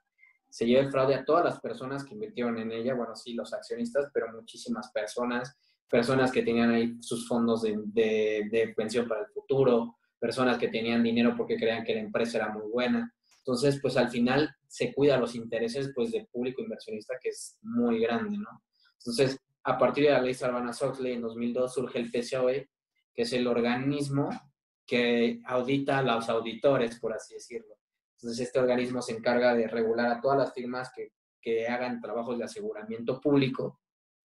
se 0.50 0.66
lleva 0.66 0.82
el 0.82 0.92
fraude 0.92 1.16
a 1.16 1.26
todas 1.26 1.46
las 1.46 1.60
personas 1.60 2.04
que 2.04 2.14
invirtieron 2.14 2.58
en 2.60 2.72
ella, 2.72 2.94
bueno, 2.94 3.16
sí, 3.16 3.34
los 3.34 3.54
accionistas, 3.54 4.10
pero 4.14 4.32
muchísimas 4.32 4.92
personas, 4.92 5.58
personas 5.90 6.32
que 6.32 6.44
tenían 6.44 6.72
ahí 6.72 6.98
sus 7.02 7.28
fondos 7.28 7.64
de, 7.64 7.78
de, 7.94 8.74
pensión 8.76 9.08
para 9.08 9.22
el 9.22 9.28
futuro, 9.28 9.98
personas 10.20 10.58
que 10.58 10.70
tenían 10.70 11.04
dinero 11.04 11.36
porque 11.38 11.58
creían 11.58 11.84
que 11.84 11.94
la 11.94 12.02
empresa 12.02 12.38
era 12.38 12.50
muy 12.50 12.70
buena. 12.70 13.14
Entonces, 13.40 13.80
pues 13.82 13.96
al 13.98 14.10
final 14.10 14.50
se 14.68 14.94
cuida 14.94 15.18
los 15.18 15.36
intereses 15.36 15.92
pues 15.94 16.12
del 16.12 16.28
público 16.28 16.62
inversionista 16.62 17.16
que 17.22 17.30
es 17.30 17.58
muy 17.62 18.00
grande, 18.00 18.38
¿no? 18.38 18.64
Entonces, 19.00 19.40
a 19.64 19.78
partir 19.78 20.06
de 20.06 20.12
la 20.12 20.22
ley 20.22 20.34
Sarbanes-Oxley 20.34 21.14
en 21.14 21.22
2002 21.22 21.74
surge 21.74 22.00
el 22.00 22.12
PCOE, 22.12 22.70
que 23.14 23.22
es 23.22 23.34
el 23.34 23.48
organismo 23.48 24.30
que 24.86 25.42
audita 25.46 26.00
a 26.00 26.02
los 26.02 26.30
auditores, 26.30 27.00
por 27.00 27.14
así 27.14 27.36
decirlo. 27.36 27.76
Entonces, 28.20 28.48
este 28.48 28.60
organismo 28.60 29.02
se 29.02 29.14
encarga 29.14 29.54
de 29.54 29.68
regular 29.68 30.12
a 30.12 30.22
todas 30.22 30.38
las 30.38 30.54
firmas 30.54 30.92
que, 30.94 31.14
que 31.42 31.68
hagan 31.68 32.02
trabajos 32.02 32.38
de 32.38 32.46
aseguramiento 32.46 33.22
público, 33.22 33.80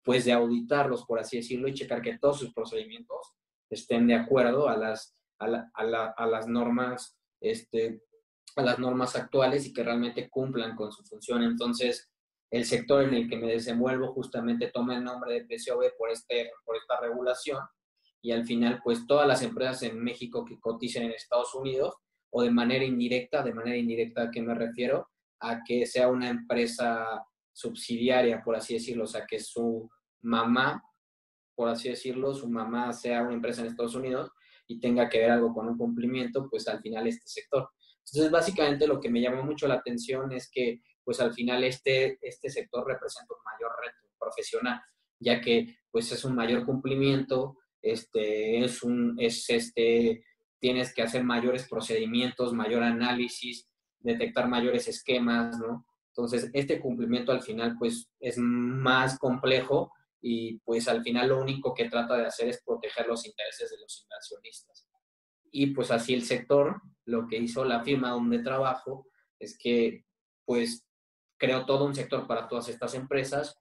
pues 0.04 0.26
de 0.26 0.32
auditarlos, 0.32 1.06
por 1.06 1.20
así 1.20 1.38
decirlo, 1.38 1.68
y 1.68 1.74
checar 1.74 2.02
que 2.02 2.18
todos 2.18 2.40
sus 2.40 2.54
procedimientos 2.54 3.36
estén 3.70 4.08
de 4.08 4.16
acuerdo 4.16 4.68
a 4.70 4.78
las, 4.78 5.16
a, 5.40 5.48
la, 5.48 5.72
a, 5.74 5.84
la, 5.84 6.06
a 6.18 6.26
las 6.26 6.48
normas 6.48 7.18
este, 7.42 8.04
a 8.56 8.62
las 8.62 8.80
normas 8.80 9.16
actuales 9.16 9.66
y 9.66 9.74
que 9.74 9.84
realmente 9.84 10.30
cumplan 10.30 10.76
con 10.76 10.92
su 10.92 11.04
función. 11.04 11.44
Entonces, 11.44 12.10
el 12.52 12.66
sector 12.66 13.04
en 13.04 13.14
el 13.14 13.30
que 13.30 13.38
me 13.38 13.48
desenvuelvo 13.48 14.14
justamente 14.14 14.72
toma 14.72 14.96
el 14.96 15.04
nombre 15.04 15.34
de 15.34 15.46
PCOB 15.46 15.98
por, 15.98 16.10
este, 16.10 16.52
por 16.66 16.76
esta 16.76 17.00
regulación 17.00 17.60
y 18.22 18.32
al 18.32 18.46
final, 18.46 18.82
pues 18.84 19.08
todas 19.08 19.28
las 19.28 19.42
empresas 19.42 19.84
en 19.84 20.02
México 20.02 20.46
que 20.46 20.60
coticen 20.60 21.04
en 21.04 21.12
Estados 21.12 21.56
Unidos 21.56 21.96
o 22.32 22.42
de 22.44 22.52
manera 22.52 22.84
indirecta, 22.84 23.44
de 23.44 23.54
manera 23.54 23.78
indirecta 23.78 24.24
a 24.24 24.32
qué 24.32 24.42
me 24.42 24.56
refiero, 24.56 25.10
a 25.40 25.62
que 25.64 25.86
sea 25.86 26.08
una 26.08 26.30
empresa 26.30 27.06
subsidiaria, 27.54 28.42
por 28.44 28.56
así 28.56 28.76
decirlo, 28.76 29.04
o 29.04 29.08
sea, 29.08 29.26
que 29.26 29.40
su 29.40 29.90
mamá, 30.22 30.84
por 31.56 31.70
así 31.70 31.90
decirlo, 31.90 32.34
su 32.34 32.50
mamá 32.50 32.92
sea 32.94 33.22
una 33.22 33.34
empresa 33.34 33.62
en 33.62 33.68
Estados 33.68 33.96
Unidos 33.96 34.32
y 34.68 34.80
tenga 34.80 35.10
que 35.10 35.20
ver 35.20 35.32
algo 35.32 35.54
con 35.54 35.68
un 35.68 35.78
cumplimiento, 35.78 36.50
pues 36.50 36.68
al 36.68 36.82
final 36.82 37.08
este 37.08 37.28
sector. 37.28 37.70
Entonces, 38.06 38.32
básicamente 38.32 38.88
lo 38.88 39.00
que 39.00 39.10
me 39.10 39.22
llamó 39.22 39.44
mucho 39.44 39.68
la 39.68 39.76
atención 39.76 40.32
es 40.32 40.50
que, 40.50 40.82
pues 41.04 41.20
al 41.20 41.34
final 41.34 41.64
este, 41.64 42.18
este 42.22 42.50
sector 42.50 42.88
representa 42.88 43.34
un 43.34 43.44
mayor 43.44 43.72
reto 43.84 44.08
profesional, 44.20 44.82
ya 45.20 45.42
que 45.42 45.76
pues 45.92 46.12
es 46.12 46.24
un 46.24 46.36
mayor 46.36 46.66
cumplimiento, 46.66 47.58
este, 47.82 48.64
es 48.64 48.84
un, 48.84 49.16
es 49.20 49.50
este, 49.50 50.24
tienes 50.62 50.94
que 50.94 51.02
hacer 51.02 51.24
mayores 51.24 51.68
procedimientos, 51.68 52.54
mayor 52.54 52.84
análisis, 52.84 53.68
detectar 54.00 54.48
mayores 54.48 54.88
esquemas, 54.88 55.58
¿no? 55.60 55.86
Entonces, 56.10 56.50
este 56.54 56.80
cumplimiento 56.80 57.32
al 57.32 57.42
final, 57.42 57.76
pues, 57.78 58.10
es 58.20 58.38
más 58.38 59.18
complejo 59.18 59.92
y, 60.22 60.60
pues, 60.60 60.88
al 60.88 61.02
final 61.02 61.30
lo 61.30 61.42
único 61.42 61.74
que 61.74 61.90
trata 61.90 62.16
de 62.16 62.28
hacer 62.28 62.48
es 62.48 62.62
proteger 62.64 63.08
los 63.08 63.26
intereses 63.26 63.72
de 63.72 63.78
los 63.80 64.04
inversionistas. 64.04 64.88
Y, 65.52 65.68
pues, 65.68 65.90
así 65.92 66.14
el 66.14 66.24
sector 66.24 66.82
lo 67.06 67.28
que 67.28 67.38
hizo 67.38 67.66
la 67.66 67.84
firma 67.84 68.12
donde 68.12 68.40
trabajo 68.40 69.08
es 69.40 69.58
que 69.58 70.06
pues 70.46 70.86
creó 71.38 71.66
todo 71.66 71.86
un 71.86 71.96
sector 71.96 72.28
para 72.28 72.48
todas 72.48 72.70
estas 72.70 72.94
empresas 72.94 73.58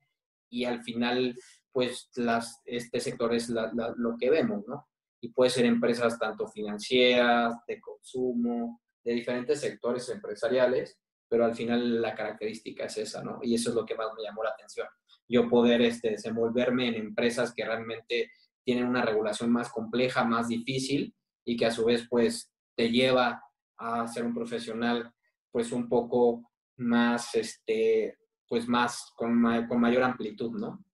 y 0.50 0.64
al 0.64 0.82
final 0.82 1.36
pues 1.72 2.10
las, 2.16 2.60
este 2.64 3.00
sector 3.00 3.34
es 3.34 3.48
lo 3.48 4.16
que 4.18 4.28
vemos, 4.28 4.66
¿no? 4.66 4.88
Y 5.20 5.30
puede 5.30 5.50
ser 5.50 5.66
empresas 5.66 6.18
tanto 6.18 6.48
financieras, 6.48 7.54
de 7.66 7.80
consumo, 7.80 8.80
de 9.04 9.12
diferentes 9.12 9.60
sectores 9.60 10.08
empresariales, 10.08 10.98
pero 11.28 11.44
al 11.44 11.54
final 11.54 12.00
la 12.02 12.14
característica 12.14 12.84
es 12.84 12.96
esa, 12.98 13.22
¿no? 13.22 13.38
Y 13.42 13.54
eso 13.54 13.70
es 13.70 13.76
lo 13.76 13.86
que 13.86 13.94
más 13.94 14.08
me 14.16 14.22
llamó 14.22 14.42
la 14.42 14.50
atención. 14.50 14.88
Yo 15.28 15.48
poder 15.48 15.82
este, 15.82 16.10
desenvolverme 16.10 16.88
en 16.88 16.94
empresas 16.94 17.54
que 17.54 17.64
realmente 17.64 18.32
tienen 18.64 18.86
una 18.86 19.02
regulación 19.02 19.50
más 19.50 19.70
compleja, 19.70 20.24
más 20.24 20.48
difícil 20.48 21.14
y 21.44 21.56
que 21.56 21.66
a 21.66 21.70
su 21.70 21.84
vez 21.84 22.06
pues 22.08 22.52
te 22.76 22.90
lleva 22.90 23.42
a 23.78 24.06
ser 24.08 24.24
un 24.24 24.34
profesional 24.34 25.12
pues 25.50 25.72
un 25.72 25.88
poco 25.88 26.50
más, 26.76 27.34
este, 27.34 28.18
pues 28.48 28.68
más, 28.68 29.12
con, 29.14 29.66
con 29.68 29.80
mayor 29.80 30.02
amplitud, 30.02 30.52
¿no? 30.52 30.84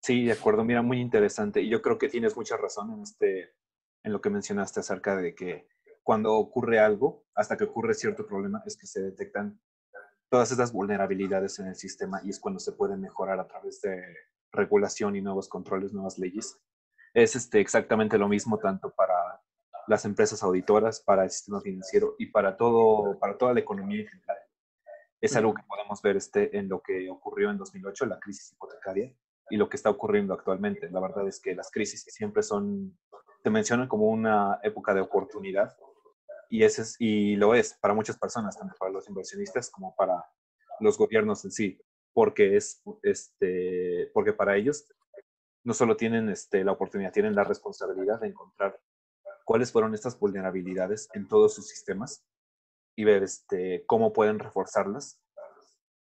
Sí, 0.00 0.24
de 0.24 0.32
acuerdo. 0.32 0.64
Mira, 0.64 0.82
muy 0.82 1.00
interesante. 1.00 1.60
Y 1.60 1.68
yo 1.68 1.82
creo 1.82 1.98
que 1.98 2.08
tienes 2.08 2.36
mucha 2.36 2.56
razón 2.56 2.92
en, 2.92 3.02
este, 3.02 3.54
en 4.02 4.12
lo 4.12 4.20
que 4.20 4.30
mencionaste 4.30 4.80
acerca 4.80 5.16
de 5.16 5.34
que 5.34 5.68
cuando 6.02 6.34
ocurre 6.34 6.78
algo, 6.78 7.24
hasta 7.34 7.56
que 7.56 7.64
ocurre 7.64 7.94
cierto 7.94 8.26
problema, 8.26 8.62
es 8.66 8.76
que 8.76 8.86
se 8.86 9.00
detectan 9.00 9.60
todas 10.30 10.50
esas 10.52 10.72
vulnerabilidades 10.72 11.58
en 11.58 11.66
el 11.66 11.76
sistema 11.76 12.20
y 12.24 12.30
es 12.30 12.40
cuando 12.40 12.60
se 12.60 12.72
puede 12.72 12.96
mejorar 12.96 13.40
a 13.40 13.46
través 13.46 13.80
de 13.82 14.02
regulación 14.52 15.16
y 15.16 15.20
nuevos 15.20 15.48
controles, 15.48 15.92
nuevas 15.92 16.18
leyes 16.18 16.58
es 17.14 17.36
este, 17.36 17.60
exactamente 17.60 18.18
lo 18.18 18.28
mismo 18.28 18.58
tanto 18.58 18.90
para 18.94 19.14
las 19.86 20.04
empresas 20.04 20.42
auditoras, 20.42 21.00
para 21.00 21.24
el 21.24 21.30
sistema 21.30 21.60
financiero 21.60 22.14
y 22.18 22.26
para, 22.26 22.56
todo, 22.56 23.18
para 23.18 23.36
toda 23.36 23.54
la 23.54 23.60
economía 23.60 24.02
en 24.02 24.08
general. 24.08 24.38
Es 25.20 25.36
algo 25.36 25.52
que 25.52 25.62
podemos 25.64 26.00
ver 26.00 26.16
este, 26.16 26.56
en 26.56 26.68
lo 26.68 26.80
que 26.80 27.10
ocurrió 27.10 27.50
en 27.50 27.58
2008, 27.58 28.06
la 28.06 28.20
crisis 28.20 28.52
hipotecaria, 28.52 29.12
y 29.50 29.56
lo 29.56 29.68
que 29.68 29.76
está 29.76 29.90
ocurriendo 29.90 30.32
actualmente. 30.32 30.88
La 30.90 31.00
verdad 31.00 31.26
es 31.28 31.40
que 31.40 31.54
las 31.54 31.70
crisis 31.70 32.04
siempre 32.08 32.42
son, 32.42 32.96
te 33.42 33.50
mencionan 33.50 33.88
como 33.88 34.06
una 34.06 34.60
época 34.62 34.94
de 34.94 35.00
oportunidad, 35.00 35.76
y, 36.48 36.64
ese 36.64 36.82
es, 36.82 36.96
y 36.98 37.36
lo 37.36 37.54
es 37.54 37.74
para 37.74 37.94
muchas 37.94 38.18
personas, 38.18 38.58
tanto 38.58 38.74
para 38.78 38.90
los 38.90 39.08
inversionistas 39.08 39.70
como 39.70 39.94
para 39.94 40.24
los 40.80 40.98
gobiernos 40.98 41.44
en 41.44 41.52
sí, 41.52 41.80
porque, 42.12 42.56
es, 42.56 42.82
este, 43.02 44.10
porque 44.12 44.32
para 44.32 44.56
ellos 44.56 44.88
no 45.62 45.74
solo 45.74 45.96
tienen 45.96 46.28
este, 46.28 46.64
la 46.64 46.72
oportunidad, 46.72 47.12
tienen 47.12 47.34
la 47.34 47.44
responsabilidad 47.44 48.20
de 48.20 48.28
encontrar 48.28 48.80
cuáles 49.44 49.70
fueron 49.70 49.94
estas 49.94 50.18
vulnerabilidades 50.18 51.08
en 51.14 51.28
todos 51.28 51.54
sus 51.54 51.68
sistemas 51.68 52.24
y 52.96 53.04
ver 53.04 53.22
este, 53.22 53.84
cómo 53.86 54.12
pueden 54.12 54.38
reforzarlas 54.38 55.20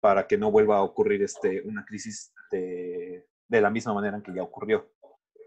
para 0.00 0.26
que 0.26 0.38
no 0.38 0.50
vuelva 0.50 0.78
a 0.78 0.82
ocurrir 0.82 1.22
este, 1.22 1.62
una 1.62 1.84
crisis 1.84 2.32
de, 2.50 3.09
de 3.50 3.60
la 3.60 3.70
misma 3.70 3.92
manera 3.92 4.16
en 4.16 4.22
que 4.22 4.32
ya 4.32 4.42
ocurrió. 4.42 4.92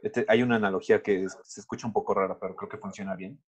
Este, 0.01 0.25
hay 0.27 0.43
una 0.43 0.57
analogía 0.57 1.01
que 1.01 1.25
se 1.43 1.61
escucha 1.61 1.87
un 1.87 1.93
poco 1.93 2.13
rara, 2.13 2.37
pero 2.37 2.55
creo 2.55 2.69
que 2.69 2.77
funciona 2.77 3.15
bien. 3.15 3.41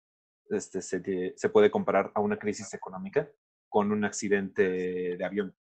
Este, 0.51 0.83
se, 0.83 1.33
se 1.35 1.49
puede 1.49 1.71
comparar 1.71 2.13
a 2.15 2.21
una 2.21 2.39
crisis 2.39 2.75
económica 2.75 3.29
con 3.71 3.91
un 3.91 4.05
accidente 4.05 5.17
de 5.17 5.25
avión. 5.25 5.57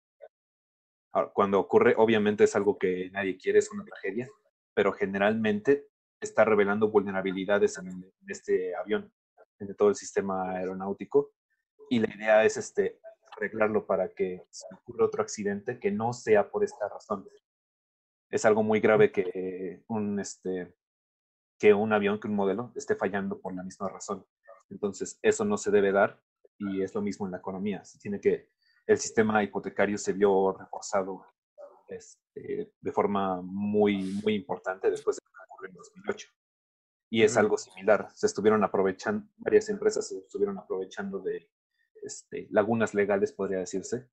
cuando 1.33 1.59
ocurre, 1.59 1.93
obviamente 1.97 2.45
es 2.45 2.55
algo 2.55 2.79
que 2.79 3.11
nadie 3.11 3.37
quiere, 3.37 3.59
es 3.59 3.71
una 3.71 3.85
tragedia, 3.85 4.27
pero 4.73 4.91
generalmente 4.91 5.87
está 6.19 6.43
revelando 6.43 6.89
vulnerabilidades 6.89 7.77
en, 7.77 8.11
este 8.27 8.75
avión, 8.75 9.13
en 9.59 9.75
todo 9.75 9.89
el 9.89 9.95
sistema 9.95 10.53
aeronáutico. 10.53 11.31
Y 11.91 11.99
la 11.99 12.13
idea 12.15 12.43
es 12.43 12.57
este, 12.57 12.99
arreglarlo 13.37 13.85
para 13.85 14.09
que 14.09 14.43
si 14.49 14.65
ocurra 14.73 15.05
otro 15.05 15.21
accidente, 15.21 15.79
que 15.79 15.91
no 15.91 16.11
sea 16.13 16.49
por 16.49 16.63
esta 16.63 16.89
razón. 16.89 17.27
Es 18.29 18.45
algo 18.45 18.63
muy 18.63 18.79
grave 18.79 19.11
que 19.11 19.83
un, 19.87 20.19
este, 20.19 20.73
que 21.57 21.73
un 21.73 21.91
avión, 21.93 22.19
que 22.19 22.27
un 22.27 22.35
modelo 22.35 22.71
esté 22.75 22.95
fallando 22.95 23.39
por 23.39 23.53
la 23.53 23.63
misma 23.63 23.89
razón. 23.89 24.25
Entonces, 24.69 25.19
eso 25.21 25.45
no 25.45 25.57
se 25.57 25.71
debe 25.71 25.91
dar 25.91 26.21
y 26.57 26.81
es 26.81 26.93
lo 26.93 27.01
mismo 27.01 27.25
en 27.25 27.31
la 27.31 27.39
economía. 27.39 27.83
Se 27.85 27.99
tiene 27.99 28.19
que, 28.19 28.49
el 28.85 28.97
sistema 28.97 29.43
hipotecario 29.43 29.97
se 29.97 30.13
vio 30.13 30.51
reforzado 30.57 31.23
este, 31.87 32.71
de 32.79 32.91
forma 32.91 33.41
muy, 33.41 34.19
muy 34.23 34.33
importante 34.33 34.89
después 34.89 35.17
de 35.17 35.21
lo 35.25 35.31
que 35.31 35.51
ocurrió 35.51 35.69
en 35.69 35.75
2008. 35.75 36.27
Y 37.11 37.23
es 37.23 37.37
algo 37.37 37.57
similar. 37.57 38.09
Se 38.13 38.27
estuvieron 38.27 38.63
aprovechando, 38.63 39.27
varias 39.37 39.69
empresas 39.69 40.07
se 40.07 40.19
estuvieron 40.19 40.57
aprovechando 40.57 41.19
de 41.19 41.49
este, 42.01 42.47
lagunas 42.51 42.93
legales, 42.93 43.33
podría 43.33 43.59
decirse, 43.59 44.09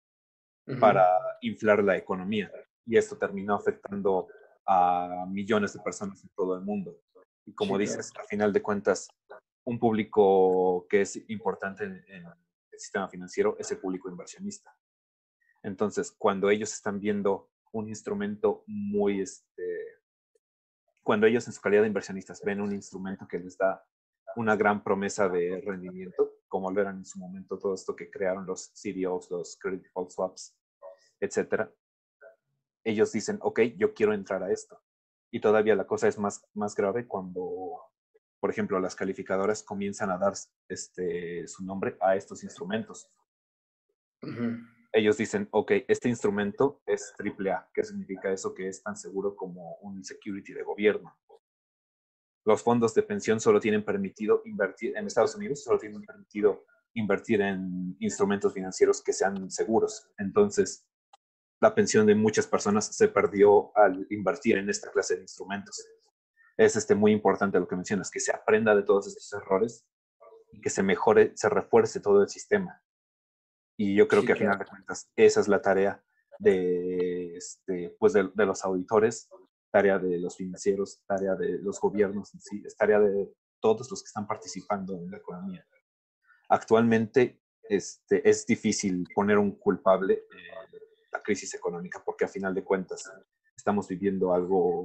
para 0.81 1.07
inflar 1.43 1.83
la 1.85 1.97
economía. 1.97 2.51
Y 2.87 2.97
esto 2.97 3.17
terminó 3.19 3.55
afectando 3.55 4.29
a 4.67 5.27
millones 5.29 5.73
de 5.73 5.81
personas 5.81 6.23
en 6.23 6.31
todo 6.35 6.57
el 6.57 6.63
mundo. 6.63 6.97
Y 7.45 7.55
como 7.55 7.79
dices, 7.79 8.13
al 8.19 8.27
final 8.27 8.53
de 8.53 8.63
cuentas, 8.63 9.09
un 9.65 9.79
público 9.79 10.87
que 10.89 11.03
es 11.03 11.17
importante 11.29 11.85
en, 11.85 12.05
en, 12.09 12.25
el 12.27 12.79
sistema 12.79 13.09
financiero 13.09 13.57
es 13.59 13.71
el 13.73 13.79
público 13.79 14.11
inversionista. 14.11 14.77
Entonces, 15.63 16.13
cuando 16.13 16.51
ellos 16.51 16.73
están 16.73 17.01
viendo 17.01 17.51
un 17.73 17.89
instrumento 17.89 18.65
muy, 18.67 19.21
este, 19.21 19.97
cuando 21.03 21.27
ellos 21.27 21.47
en 21.47 21.53
su 21.53 21.61
calidad 21.61 21.83
de 21.83 21.89
inversionistas 21.89 22.43
ven 22.45 22.61
un 22.61 22.73
instrumento 22.73 23.27
que 23.27 23.39
les 23.39 23.57
da 23.57 23.85
una 24.37 24.55
gran 24.57 24.85
promesa 24.85 25.29
de 25.29 25.63
rendimiento, 25.65 26.35
como 26.49 26.71
lo 26.71 26.81
eran 26.81 26.99
en 26.99 27.05
su 27.05 27.19
momento 27.19 27.59
todo 27.59 27.75
esto 27.75 27.97
que 27.97 28.11
crearon 28.11 28.47
los 28.47 28.73
CDOs, 28.75 29.31
los 29.31 29.57
Credit 29.57 29.83
Default 29.83 30.11
Swaps, 30.11 30.57
etcétera, 31.19 31.73
ellos 32.89 33.13
dicen, 33.13 33.39
ok, 33.41 33.61
yo 33.77 33.95
quiero 33.95 34.15
entrar 34.15 34.43
a 34.43 34.53
esto. 34.53 34.81
Y 35.31 35.41
todavía 35.41 35.75
la 35.75 35.87
cosa 35.87 36.09
es 36.09 36.19
más, 36.19 36.47
más 36.55 36.75
grave 36.75 37.07
cuando, 37.07 37.81
por 38.41 38.51
ejemplo, 38.51 38.79
las 38.81 38.95
calificadoras 38.95 39.63
comienzan 39.63 40.11
a 40.11 40.19
dar 40.19 40.35
este, 40.69 41.47
su 41.49 41.65
nombre 41.65 41.97
a 42.01 42.17
estos 42.17 42.45
instrumentos 42.45 43.11
ellos 44.97 45.19
dicen, 45.19 45.47
ok, 45.51 45.73
este 45.89 46.09
instrumento 46.09 46.81
es 46.87 47.13
AAA. 47.19 47.69
¿Qué 47.75 47.85
significa 47.85 48.33
eso? 48.33 48.55
Que 48.55 48.69
es 48.69 48.83
tan 48.83 48.97
seguro 48.97 49.37
como 49.37 49.77
un 49.83 50.03
security 50.03 50.55
de 50.55 50.63
gobierno. 50.63 51.15
Los 52.47 52.63
fondos 52.63 52.95
de 52.95 53.03
pensión 53.03 53.39
solo 53.39 53.61
tienen 53.61 53.85
permitido 53.85 54.41
invertir, 54.47 54.97
en 54.97 55.07
Estados 55.07 55.35
Unidos 55.35 55.63
solo 55.63 55.79
tienen 55.79 56.03
permitido 56.03 56.65
invertir 56.95 57.43
en 57.43 57.97
instrumentos 57.99 58.55
financieros 58.55 59.03
que 59.03 59.13
sean 59.13 59.51
seguros. 59.51 60.09
Entonces, 60.17 60.87
la 61.61 61.75
pensión 61.75 62.07
de 62.07 62.15
muchas 62.15 62.47
personas 62.47 62.87
se 62.87 63.09
perdió 63.09 63.77
al 63.77 64.07
invertir 64.11 64.59
en 64.59 64.69
esta 64.69 64.91
clase 64.91 65.17
de 65.17 65.23
instrumentos. 65.23 65.85
Es 66.57 66.77
este, 66.77 66.95
muy 66.95 67.13
importante 67.13 67.59
lo 67.59 67.69
que 67.69 67.77
mencionas, 67.77 68.11
que 68.11 68.21
se 68.21 68.33
aprenda 68.33 68.75
de 68.75 68.83
todos 68.83 69.07
estos 69.07 69.33
errores 69.33 69.87
y 70.53 70.61
que 70.61 70.71
se 70.71 70.83
mejore, 70.83 71.33
se 71.35 71.49
refuerce 71.49 72.01
todo 72.01 72.23
el 72.23 72.29
sistema. 72.29 72.83
Y 73.77 73.95
yo 73.95 74.09
creo 74.09 74.25
que 74.25 74.33
a 74.33 74.37
final 74.37 74.59
de 74.59 74.65
cuentas 74.65 75.11
esa 75.17 75.41
es 75.41 75.49
la 75.49 75.61
tarea 75.61 76.03
de, 76.39 77.37
este, 77.37 77.95
pues 77.99 78.15
de, 78.15 78.31
los 78.35 78.65
auditores, 78.65 79.29
tarea 79.71 79.99
de 79.99 80.19
los 80.19 80.37
financieros, 80.37 81.03
tarea 81.07 81.35
de 81.35 81.59
los 81.59 81.79
gobiernos 81.81 82.35
en 82.35 82.41
sí, 82.41 82.63
es 82.65 82.77
tarea 82.77 83.01
de 83.01 83.33
todos 83.61 83.91
los 83.91 84.03
que 84.03 84.07
están 84.07 84.27
participando 84.27 84.95
en 84.95 85.11
la 85.11 85.19
economía. 85.19 85.67
Actualmente 86.49 87.41
este, 87.69 88.29
es 88.29 88.47
difícil 88.47 89.07
poner 89.15 89.39
un 89.39 89.53
culpable 89.59 90.25
en 90.31 90.86
la 91.17 91.23
crisis 91.23 91.55
económica 91.55 92.03
porque 92.05 92.27
a 92.27 92.29
final 92.29 92.55
de 92.55 92.63
cuentas 92.63 93.11
estamos 93.57 93.89
viviendo 93.89 94.35
algo, 94.35 94.85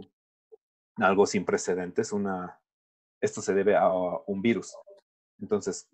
algo 0.95 1.25
sin 1.25 1.43
precedentes. 1.43 2.13
Una, 2.13 2.57
esto 3.19 3.41
se 3.41 3.53
debe 3.53 3.75
a 3.75 3.91
un 4.27 4.41
virus. 4.41 4.73
Entonces, 5.39 5.89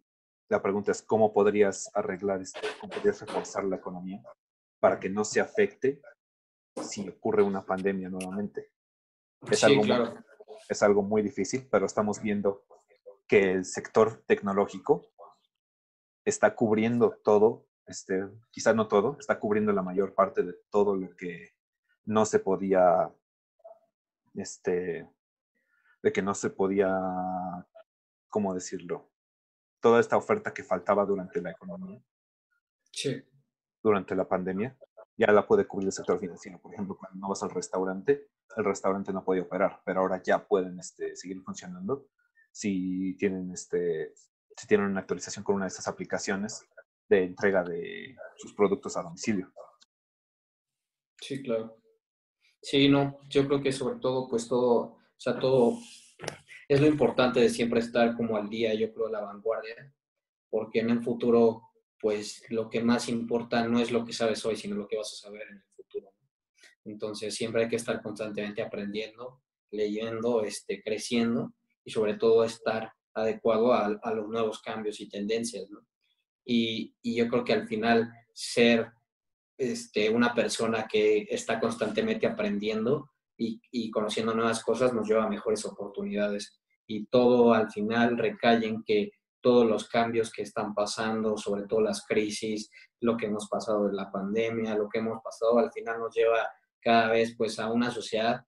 la 0.49 0.61
pregunta 0.61 0.91
es, 0.91 1.01
¿cómo 1.01 1.33
podrías 1.33 1.89
arreglar 1.95 2.41
esto? 2.41 2.59
¿Cómo 2.79 2.93
podrías 2.93 3.19
reforzar 3.21 3.63
la 3.65 3.77
economía 3.77 4.21
para 4.79 4.99
que 4.99 5.09
no 5.09 5.25
se 5.25 5.41
afecte 5.41 6.01
si 6.81 7.09
ocurre 7.09 7.41
una 7.41 7.65
pandemia 7.65 8.09
nuevamente? 8.09 8.69
Es, 9.49 9.63
algo, 9.63 9.83
muy, 9.83 9.97
es 10.69 10.83
algo 10.83 11.01
muy 11.01 11.21
difícil, 11.23 11.67
pero 11.69 11.85
estamos 11.87 12.21
viendo 12.21 12.63
que 13.27 13.51
el 13.51 13.65
sector 13.65 14.23
tecnológico 14.27 15.09
está 16.25 16.55
cubriendo 16.55 17.17
todo, 17.23 17.65
este, 17.87 18.27
quizá 18.51 18.73
no 18.73 18.87
todo, 18.87 19.17
está 19.19 19.39
cubriendo 19.39 19.71
la 19.73 19.81
mayor 19.81 20.13
parte 20.13 20.43
de 20.43 20.53
todo 20.69 20.95
lo 20.95 21.15
que 21.15 21.53
no 22.05 22.25
se 22.25 22.39
podía, 22.39 23.11
este, 24.35 25.09
de 26.03 26.11
que 26.11 26.21
no 26.21 26.33
se 26.33 26.49
podía, 26.49 26.89
¿cómo 28.29 28.53
decirlo? 28.53 29.09
toda 29.79 29.99
esta 29.99 30.17
oferta 30.17 30.53
que 30.53 30.63
faltaba 30.63 31.05
durante 31.05 31.41
la 31.41 31.51
economía. 31.51 32.01
Sí. 32.91 33.23
Durante 33.81 34.15
la 34.15 34.27
pandemia, 34.27 34.77
ya 35.15 35.31
la 35.31 35.47
puede 35.47 35.65
cubrir 35.65 35.87
el 35.87 35.93
sector 35.93 36.19
financiero. 36.19 36.59
Por 36.59 36.73
ejemplo, 36.73 36.97
cuando 36.97 37.19
no 37.19 37.29
vas 37.29 37.43
al 37.43 37.51
restaurante, 37.51 38.29
el 38.55 38.65
restaurante 38.65 39.13
no 39.13 39.23
podía 39.23 39.43
operar, 39.43 39.81
pero 39.85 40.01
ahora 40.01 40.21
ya 40.21 40.45
pueden 40.45 40.79
este, 40.79 41.15
seguir 41.15 41.41
funcionando 41.41 42.07
si 42.51 43.15
tienen, 43.17 43.51
este, 43.51 44.13
si 44.57 44.67
tienen 44.67 44.87
una 44.87 45.01
actualización 45.01 45.43
con 45.43 45.55
una 45.55 45.65
de 45.65 45.69
estas 45.69 45.87
aplicaciones 45.87 46.65
de 47.09 47.23
entrega 47.23 47.63
de 47.63 48.15
sus 48.37 48.53
productos 48.53 48.97
a 48.97 49.03
domicilio. 49.03 49.51
Sí, 51.19 51.41
claro. 51.41 51.77
Sí, 52.61 52.89
no, 52.89 53.19
yo 53.29 53.47
creo 53.47 53.61
que 53.61 53.71
sobre 53.71 53.99
todo, 53.99 54.27
pues 54.27 54.47
todo, 54.47 54.75
o 54.75 54.99
sea, 55.15 55.39
todo 55.39 55.77
es 56.67 56.81
lo 56.81 56.87
importante 56.87 57.39
de 57.39 57.49
siempre 57.49 57.79
estar 57.79 58.15
como 58.15 58.35
al 58.35 58.49
día, 58.49 58.73
yo 58.73 58.93
creo, 58.93 59.07
a 59.07 59.11
la 59.11 59.21
vanguardia, 59.21 59.93
porque 60.49 60.79
en 60.79 60.89
el 60.89 61.01
futuro, 61.01 61.63
pues 61.99 62.43
lo 62.49 62.69
que 62.69 62.81
más 62.81 63.09
importa 63.09 63.65
no 63.67 63.79
es 63.79 63.91
lo 63.91 64.03
que 64.05 64.13
sabes 64.13 64.45
hoy, 64.45 64.55
sino 64.55 64.75
lo 64.75 64.87
que 64.87 64.97
vas 64.97 65.13
a 65.13 65.27
saber 65.27 65.43
en 65.49 65.57
el 65.57 65.63
futuro. 65.75 66.13
Entonces, 66.83 67.35
siempre 67.35 67.63
hay 67.63 67.69
que 67.69 67.77
estar 67.77 68.01
constantemente 68.01 68.61
aprendiendo, 68.61 69.41
leyendo, 69.71 70.43
este, 70.43 70.81
creciendo 70.81 71.53
y 71.83 71.91
sobre 71.91 72.15
todo 72.15 72.43
estar 72.43 72.91
adecuado 73.13 73.73
a, 73.73 74.13
los 74.13 74.27
nuevos 74.27 74.61
cambios 74.61 74.99
y 74.99 75.09
tendencias. 75.09 75.69
¿no? 75.69 75.85
Y, 76.49 76.95
y, 77.01 77.15
yo 77.15 77.27
creo 77.27 77.43
que 77.43 77.51
al 77.51 77.67
final 77.67 78.09
ser 78.33 78.93
este, 79.57 80.09
una 80.09 80.33
persona 80.33 80.87
que 80.87 81.27
está 81.29 81.59
constantemente 81.59 82.25
aprendiendo 82.27 83.09
y, 83.35 83.91
conociendo 83.91 84.33
nuevas 84.33 84.63
cosas 84.63 84.93
nos 84.93 85.07
lleva 85.07 85.25
a 85.25 85.29
mejores 85.29 85.65
oportunidades. 85.65 86.59
Y 86.87 87.05
todo 87.07 87.53
al 87.53 87.71
final 87.71 88.17
recae 88.17 88.65
en 88.65 88.83
que 88.83 89.11
todos 89.41 89.67
los 89.67 89.87
cambios 89.89 90.31
que 90.31 90.43
están 90.43 90.73
pasando, 90.73 91.37
sobre 91.37 91.63
todo 91.63 91.81
las 91.81 92.05
crisis, 92.05 92.69
lo 92.99 93.17
que 93.17 93.27
hemos 93.27 93.47
pasado 93.47 93.89
en 93.89 93.95
la 93.95 94.11
pandemia, 94.11 94.75
lo 94.75 94.89
que 94.89 94.99
hemos 94.99 95.21
pasado, 95.23 95.59
al 95.59 95.71
final 95.71 95.99
nos 95.99 96.15
lleva 96.15 96.49
cada 96.81 97.11
vez 97.11 97.35
pues 97.37 97.59
a 97.59 97.71
una 97.71 97.91
sociedad 97.91 98.41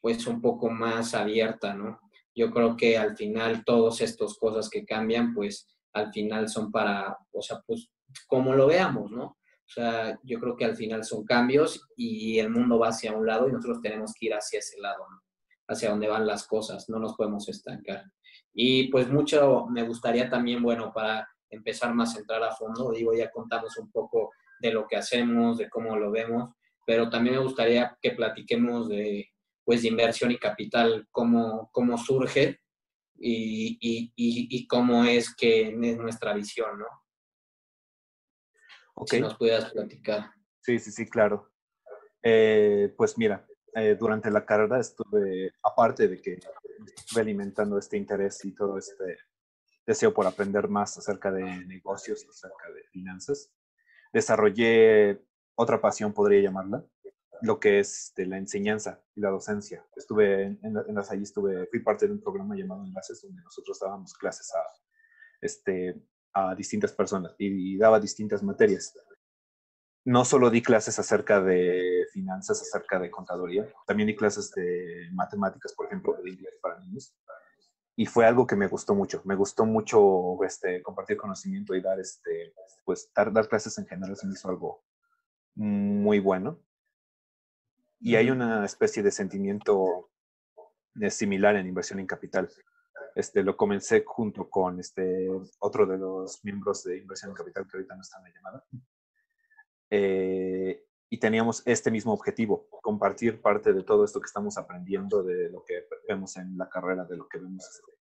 pues 0.00 0.26
un 0.26 0.40
poco 0.40 0.68
más 0.68 1.14
abierta, 1.14 1.74
¿no? 1.74 2.00
Yo 2.34 2.50
creo 2.50 2.76
que 2.76 2.98
al 2.98 3.16
final 3.16 3.64
todas 3.64 4.00
estas 4.00 4.34
cosas 4.34 4.68
que 4.68 4.84
cambian 4.84 5.32
pues 5.32 5.68
al 5.92 6.12
final 6.12 6.48
son 6.48 6.70
para, 6.70 7.16
o 7.32 7.42
sea, 7.42 7.60
pues 7.66 7.90
como 8.26 8.54
lo 8.54 8.66
veamos, 8.66 9.10
¿no? 9.10 9.24
O 9.24 9.74
sea, 9.74 10.18
yo 10.22 10.38
creo 10.38 10.56
que 10.56 10.64
al 10.64 10.76
final 10.76 11.04
son 11.04 11.24
cambios 11.24 11.88
y 11.96 12.38
el 12.38 12.50
mundo 12.50 12.78
va 12.78 12.88
hacia 12.88 13.12
un 13.12 13.26
lado 13.26 13.48
y 13.48 13.52
nosotros 13.52 13.80
tenemos 13.80 14.12
que 14.18 14.26
ir 14.26 14.34
hacia 14.34 14.58
ese 14.58 14.78
lado, 14.80 15.06
hacia 15.68 15.90
donde 15.90 16.08
van 16.08 16.26
las 16.26 16.46
cosas, 16.46 16.88
no 16.90 16.98
nos 16.98 17.14
podemos 17.14 17.48
estancar. 17.48 18.04
Y 18.52 18.88
pues 18.88 19.08
mucho 19.08 19.66
me 19.70 19.82
gustaría 19.82 20.28
también, 20.28 20.62
bueno, 20.62 20.92
para 20.92 21.26
empezar 21.48 21.94
más 21.94 22.14
a 22.16 22.20
entrar 22.20 22.42
a 22.42 22.54
fondo, 22.54 22.90
digo, 22.90 23.14
ya 23.14 23.30
contamos 23.30 23.76
un 23.78 23.90
poco 23.90 24.30
de 24.60 24.72
lo 24.72 24.86
que 24.86 24.96
hacemos, 24.96 25.58
de 25.58 25.70
cómo 25.70 25.96
lo 25.96 26.10
vemos, 26.10 26.50
pero 26.86 27.08
también 27.08 27.36
me 27.36 27.42
gustaría 27.42 27.96
que 28.00 28.12
platiquemos 28.12 28.88
de, 28.88 29.30
pues, 29.64 29.84
inversión 29.84 30.30
y 30.32 30.38
capital, 30.38 31.06
cómo, 31.10 31.70
cómo 31.72 31.96
surge 31.96 32.61
y, 33.22 33.78
y, 33.80 34.12
y 34.16 34.66
cómo 34.66 35.04
es 35.04 35.34
que 35.34 35.68
es 35.68 35.98
nuestra 35.98 36.34
visión, 36.34 36.78
¿no? 36.78 36.86
Si 39.06 39.20
nos 39.20 39.36
pudieras 39.36 39.72
platicar. 39.72 40.30
Sí, 40.60 40.78
sí, 40.78 40.90
sí, 40.90 41.08
claro. 41.08 41.50
Eh, 42.22 42.94
pues 42.96 43.18
mira, 43.18 43.46
eh, 43.74 43.96
durante 43.98 44.30
la 44.30 44.44
carrera 44.44 44.78
estuve, 44.78 45.52
aparte 45.62 46.08
de 46.08 46.20
que 46.20 46.38
estuve 46.96 47.22
alimentando 47.22 47.78
este 47.78 47.96
interés 47.96 48.44
y 48.44 48.54
todo 48.54 48.78
este 48.78 49.18
deseo 49.86 50.12
por 50.14 50.26
aprender 50.26 50.68
más 50.68 50.96
acerca 50.98 51.32
de 51.32 51.42
negocios, 51.66 52.24
acerca 52.28 52.70
de 52.72 52.84
finanzas, 52.92 53.52
desarrollé 54.12 55.24
otra 55.56 55.80
pasión, 55.80 56.12
podría 56.12 56.42
llamarla, 56.42 56.84
lo 57.42 57.60
que 57.60 57.80
es 57.80 58.12
de 58.16 58.26
la 58.26 58.38
enseñanza 58.38 59.02
y 59.14 59.20
la 59.20 59.30
docencia. 59.30 59.84
Estuve 59.96 60.44
en, 60.44 60.60
en, 60.62 60.94
las 60.94 61.10
allí 61.10 61.24
estuve, 61.24 61.66
fui 61.66 61.80
parte 61.80 62.06
de 62.06 62.12
un 62.12 62.20
programa 62.20 62.56
llamado 62.56 62.84
Enlaces, 62.84 63.22
donde 63.22 63.42
nosotros 63.42 63.78
dábamos 63.80 64.14
clases 64.14 64.52
a 64.54 64.60
este, 65.42 66.00
a 66.32 66.54
distintas 66.54 66.92
personas 66.92 67.34
y, 67.38 67.76
daba 67.76 68.00
distintas 68.00 68.42
materias. 68.42 68.94
No 70.04 70.24
solo 70.24 70.50
di 70.50 70.62
clases 70.62 70.98
acerca 70.98 71.40
de 71.40 72.06
finanzas, 72.12 72.62
acerca 72.62 72.98
de 72.98 73.10
contaduría, 73.10 73.68
también 73.86 74.06
di 74.06 74.16
clases 74.16 74.50
de 74.52 75.08
matemáticas, 75.12 75.74
por 75.74 75.86
ejemplo, 75.86 76.16
de 76.22 76.30
inglés 76.30 76.58
para 76.60 76.78
niños. 76.80 77.14
Y 77.94 78.06
fue 78.06 78.24
algo 78.24 78.46
que 78.46 78.56
me 78.56 78.68
gustó 78.68 78.94
mucho. 78.94 79.20
Me 79.24 79.34
gustó 79.34 79.66
mucho 79.66 80.42
este, 80.44 80.82
compartir 80.82 81.18
conocimiento 81.18 81.74
y 81.74 81.82
dar, 81.82 82.00
este, 82.00 82.54
pues, 82.84 83.12
dar 83.14 83.48
clases 83.48 83.76
en 83.78 83.86
general 83.86 84.16
se 84.16 84.26
me 84.26 84.32
hizo 84.32 84.48
algo 84.48 84.84
muy 85.54 86.18
bueno. 86.18 86.58
Y 88.04 88.16
hay 88.16 88.30
una 88.30 88.64
especie 88.64 89.00
de 89.00 89.12
sentimiento 89.12 90.10
eh, 91.00 91.08
similar 91.08 91.54
en 91.54 91.68
inversión 91.68 92.00
en 92.00 92.06
capital. 92.06 92.48
Este, 93.14 93.44
lo 93.44 93.56
comencé 93.56 94.02
junto 94.04 94.50
con 94.50 94.80
este, 94.80 95.28
otro 95.60 95.86
de 95.86 95.98
los 95.98 96.44
miembros 96.44 96.82
de 96.82 96.98
Inversión 96.98 97.30
en 97.30 97.36
Capital 97.36 97.66
que 97.68 97.76
ahorita 97.76 97.94
no 97.94 98.00
está 98.02 98.18
en 98.18 98.24
la 98.24 98.30
llamada. 98.34 98.64
Eh, 99.90 100.84
y 101.10 101.18
teníamos 101.18 101.62
este 101.64 101.92
mismo 101.92 102.12
objetivo, 102.12 102.66
compartir 102.82 103.40
parte 103.40 103.72
de 103.72 103.84
todo 103.84 104.04
esto 104.04 104.20
que 104.20 104.26
estamos 104.26 104.58
aprendiendo, 104.58 105.22
de 105.22 105.50
lo 105.50 105.62
que 105.64 105.86
vemos 106.08 106.36
en 106.38 106.58
la 106.58 106.68
carrera, 106.68 107.04
de 107.04 107.16
lo 107.16 107.28
que 107.28 107.38
vemos 107.38 107.64
este, 107.68 107.92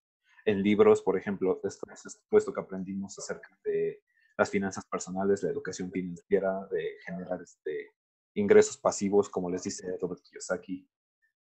en 0.45 0.63
libros, 0.63 1.03
por 1.03 1.15
ejemplo, 1.15 1.59
esto, 1.63 1.85
esto 2.31 2.53
que 2.53 2.61
aprendimos 2.61 3.19
acerca 3.19 3.55
de 3.63 4.01
las 4.35 4.49
finanzas 4.49 4.85
personales, 4.85 5.43
la 5.43 5.51
educación 5.51 5.91
financiera, 5.91 6.65
de 6.71 6.97
generar 7.05 7.39
este, 7.41 7.91
ingresos 8.33 8.77
pasivos, 8.77 9.29
como 9.29 9.49
les 9.49 9.63
dice 9.63 9.97
Robert 9.99 10.21
Kiyosaki, 10.21 10.87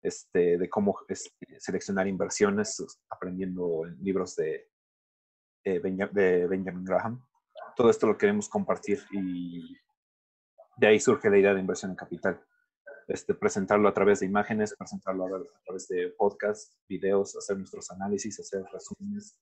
este, 0.01 0.57
de 0.57 0.69
cómo 0.69 0.97
este, 1.07 1.59
seleccionar 1.59 2.07
inversiones, 2.07 2.83
aprendiendo 3.09 3.85
en 3.85 4.01
libros 4.03 4.35
de, 4.35 4.69
de, 5.63 6.47
Benjamin 6.47 6.85
Graham. 6.85 7.21
Todo 7.75 7.89
esto 7.89 8.07
lo 8.07 8.17
queremos 8.17 8.47
compartir 8.49 8.99
y 9.11 9.75
de 10.77 10.87
ahí 10.87 10.99
surge 10.99 11.29
la 11.29 11.37
idea 11.37 11.53
de 11.53 11.59
inversión 11.59 11.91
en 11.91 11.97
capital. 11.97 12.43
Este, 13.07 13.33
presentarlo 13.33 13.87
a 13.87 13.93
través 13.93 14.19
de 14.19 14.25
imágenes, 14.25 14.75
presentarlo 14.75 15.25
a, 15.25 15.41
través 15.65 15.87
de 15.87 16.09
podcasts, 16.17 16.77
videos, 16.89 17.35
hacer 17.37 17.57
nuestros 17.57 17.89
análisis, 17.91 18.39
hacer 18.39 18.63
resúmenes. 18.71 19.39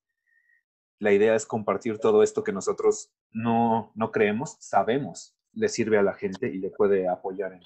La 0.99 1.11
idea 1.11 1.35
es 1.35 1.45
compartir 1.45 1.99
todo 1.99 2.23
esto 2.23 2.43
que 2.43 2.51
nosotros 2.51 3.13
no, 3.31 3.91
no 3.95 4.11
creemos, 4.11 4.55
sabemos, 4.59 5.35
le 5.55 5.69
sirve 5.69 5.97
a 5.97 6.03
la 6.03 6.13
gente 6.13 6.47
y 6.47 6.59
le 6.59 6.69
puede 6.69 7.07
apoyar 7.07 7.53
en, 7.53 7.61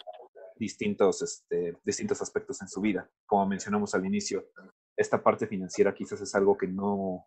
distintos, 0.60 1.22
este, 1.22 1.78
distintos 1.84 2.22
aspectos 2.22 2.62
en 2.62 2.68
su 2.68 2.82
vida. 2.82 3.10
Como 3.26 3.48
mencionamos 3.48 3.96
al 3.96 4.06
inicio, 4.06 4.50
esta 4.96 5.24
parte 5.24 5.48
financiera 5.48 5.94
quizás 5.94 6.22
es 6.22 6.36
algo 6.36 6.58
que 6.58 6.68
no, 6.68 7.26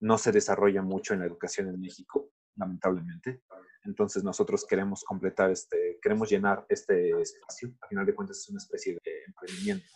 no 0.00 0.18
se 0.18 0.30
desarrolla 0.30 0.82
mucho 0.82 1.14
en 1.14 1.20
la 1.20 1.26
educación 1.26 1.68
en 1.68 1.80
México 1.80 2.30
lamentablemente. 2.56 3.42
Entonces 3.84 4.24
nosotros 4.24 4.66
queremos 4.66 5.04
completar 5.04 5.50
este, 5.50 5.98
queremos 6.02 6.28
llenar 6.30 6.66
este 6.68 7.10
espacio. 7.20 7.72
A 7.80 7.86
final 7.86 8.06
de 8.06 8.14
cuentas 8.14 8.38
es 8.38 8.48
una 8.48 8.58
especie 8.58 8.94
de 9.04 9.24
emprendimiento. 9.26 9.86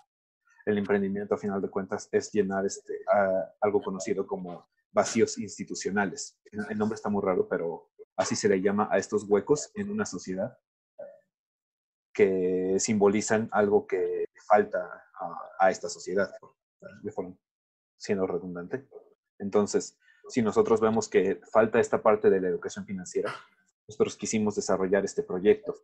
El 0.67 0.79
emprendimiento, 0.79 1.35
a 1.35 1.39
final 1.39 1.61
de 1.61 1.71
cuentas, 1.71 2.09
es 2.13 2.31
llenar 2.33 2.67
este, 2.67 3.01
algo 3.61 3.83
conocido 3.83 4.27
como 4.27 4.69
vacíos 4.93 5.39
institucionales. 5.39 6.39
El 6.45 6.79
nombre 6.79 6.97
está 6.97 7.09
muy 7.09 7.23
raro, 7.23 7.49
pero 7.49 7.91
así 8.17 8.37
se 8.37 8.49
le 8.49 8.61
llama 8.61 8.89
a 8.91 8.99
estos 8.99 9.25
huecos 9.25 9.71
en 9.75 9.91
una 9.91 10.07
sociedad 10.07 10.59
que 12.13 12.77
simbolizan 12.79 13.49
algo 13.53 13.87
que 13.87 14.27
falta 14.47 15.05
a, 15.59 15.71
esta 15.71 15.89
sociedad, 15.89 16.31
de 17.03 17.13
siendo 17.97 18.27
redundante. 18.27 18.89
Entonces, 19.39 19.99
si 20.29 20.43
nosotros 20.43 20.81
vemos 20.81 21.09
que 21.09 21.41
falta 21.53 21.81
esta 21.81 22.03
parte 22.03 22.31
de 22.31 22.41
la 22.41 22.49
educación 22.49 22.85
financiera, 22.85 23.33
nosotros 23.87 24.17
quisimos 24.17 24.55
desarrollar 24.55 25.05
este 25.05 25.23
proyecto. 25.23 25.75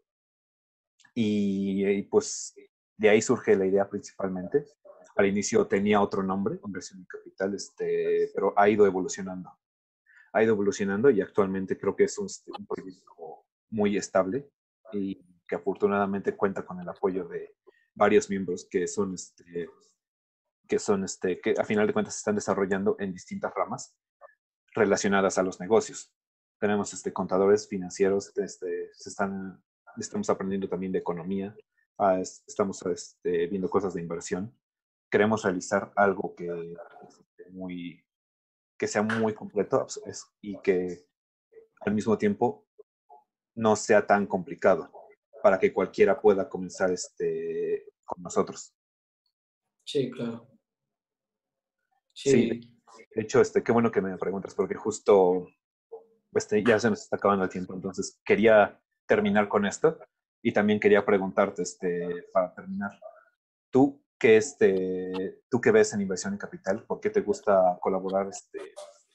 Y, 1.14 2.02
pues 2.04 2.54
de 2.96 3.08
ahí 3.08 3.22
surge 3.22 3.56
la 3.56 3.66
idea 3.66 3.88
principalmente. 3.88 4.64
Al 5.16 5.26
inicio 5.26 5.66
tenía 5.66 6.00
otro 6.00 6.22
nombre, 6.22 6.60
Inversión 6.64 7.00
en 7.00 7.06
Capital, 7.06 7.54
este, 7.54 8.30
pero 8.34 8.52
ha 8.56 8.68
ido 8.68 8.86
evolucionando. 8.86 9.50
Ha 10.32 10.42
ido 10.42 10.52
evolucionando 10.52 11.10
y 11.10 11.20
actualmente 11.20 11.78
creo 11.78 11.96
que 11.96 12.04
es 12.04 12.18
un, 12.18 12.28
un 12.58 12.66
proyecto 12.66 13.44
muy 13.70 13.96
estable 13.96 14.50
y 14.92 15.22
que 15.46 15.56
afortunadamente 15.56 16.36
cuenta 16.36 16.64
con 16.64 16.80
el 16.80 16.88
apoyo 16.88 17.26
de 17.28 17.56
varios 17.94 18.28
miembros 18.28 18.66
que 18.70 18.86
son, 18.86 19.14
este, 19.14 19.68
que 20.68 20.78
son, 20.78 21.04
este, 21.04 21.40
que 21.40 21.54
a 21.58 21.64
final 21.64 21.86
de 21.86 21.92
cuentas 21.92 22.14
se 22.14 22.18
están 22.18 22.34
desarrollando 22.34 22.96
en 22.98 23.12
distintas 23.12 23.52
ramas 23.54 23.96
relacionadas 24.74 25.38
a 25.38 25.42
los 25.42 25.60
negocios. 25.60 26.12
Tenemos 26.60 26.92
este, 26.92 27.12
contadores 27.12 27.68
financieros, 27.68 28.36
este, 28.36 28.90
se 28.92 29.08
están, 29.08 29.62
estamos 29.96 30.28
aprendiendo 30.30 30.68
también 30.68 30.92
de 30.92 30.98
economía, 30.98 31.56
ah, 31.98 32.20
estamos 32.20 32.84
este, 32.86 33.46
viendo 33.46 33.68
cosas 33.70 33.94
de 33.94 34.02
inversión. 34.02 34.54
Queremos 35.10 35.42
realizar 35.44 35.92
algo 35.96 36.34
que, 36.34 36.46
este, 37.08 37.50
muy, 37.50 38.04
que 38.78 38.86
sea 38.86 39.02
muy 39.02 39.34
completo 39.34 39.86
y 40.40 40.58
que 40.60 41.06
al 41.80 41.94
mismo 41.94 42.18
tiempo 42.18 42.66
no 43.54 43.76
sea 43.76 44.06
tan 44.06 44.26
complicado 44.26 44.90
para 45.42 45.58
que 45.58 45.72
cualquiera 45.72 46.20
pueda 46.20 46.48
comenzar 46.48 46.90
este, 46.90 47.92
con 48.04 48.22
nosotros. 48.22 48.74
Sí, 49.84 50.10
claro. 50.10 50.48
Sí. 52.12 52.60
De 53.14 53.22
hecho, 53.22 53.40
este, 53.40 53.62
qué 53.62 53.72
bueno 53.72 53.90
que 53.90 54.00
me 54.00 54.16
preguntas, 54.18 54.54
porque 54.54 54.74
justo 54.74 55.48
este, 56.32 56.62
ya 56.64 56.78
se 56.78 56.90
nos 56.90 57.02
está 57.02 57.16
acabando 57.16 57.44
el 57.44 57.50
tiempo, 57.50 57.74
entonces 57.74 58.20
quería 58.24 58.80
terminar 59.06 59.48
con 59.48 59.66
esto 59.66 59.98
y 60.42 60.52
también 60.52 60.80
quería 60.80 61.04
preguntarte, 61.04 61.62
este, 61.62 62.24
para 62.32 62.54
terminar, 62.54 62.98
tú 63.70 64.02
qué, 64.18 64.36
este, 64.36 65.40
tú 65.50 65.60
qué 65.60 65.70
ves 65.70 65.92
en 65.92 66.00
inversión 66.00 66.32
en 66.32 66.38
capital, 66.38 66.84
por 66.84 67.00
qué 67.00 67.10
te 67.10 67.20
gusta 67.20 67.78
colaborar, 67.80 68.28
este, 68.28 68.58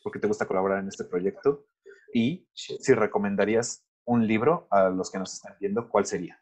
por 0.03 0.11
qué 0.11 0.19
te 0.19 0.27
gusta 0.27 0.47
colaborar 0.47 0.79
en 0.79 0.87
este 0.87 1.05
proyecto 1.05 1.67
y 2.13 2.47
si 2.53 2.93
recomendarías 2.93 3.85
un 4.05 4.27
libro 4.27 4.67
a 4.69 4.89
los 4.89 5.09
que 5.11 5.19
nos 5.19 5.33
están 5.33 5.55
viendo, 5.59 5.87
¿cuál 5.89 6.05
sería? 6.05 6.41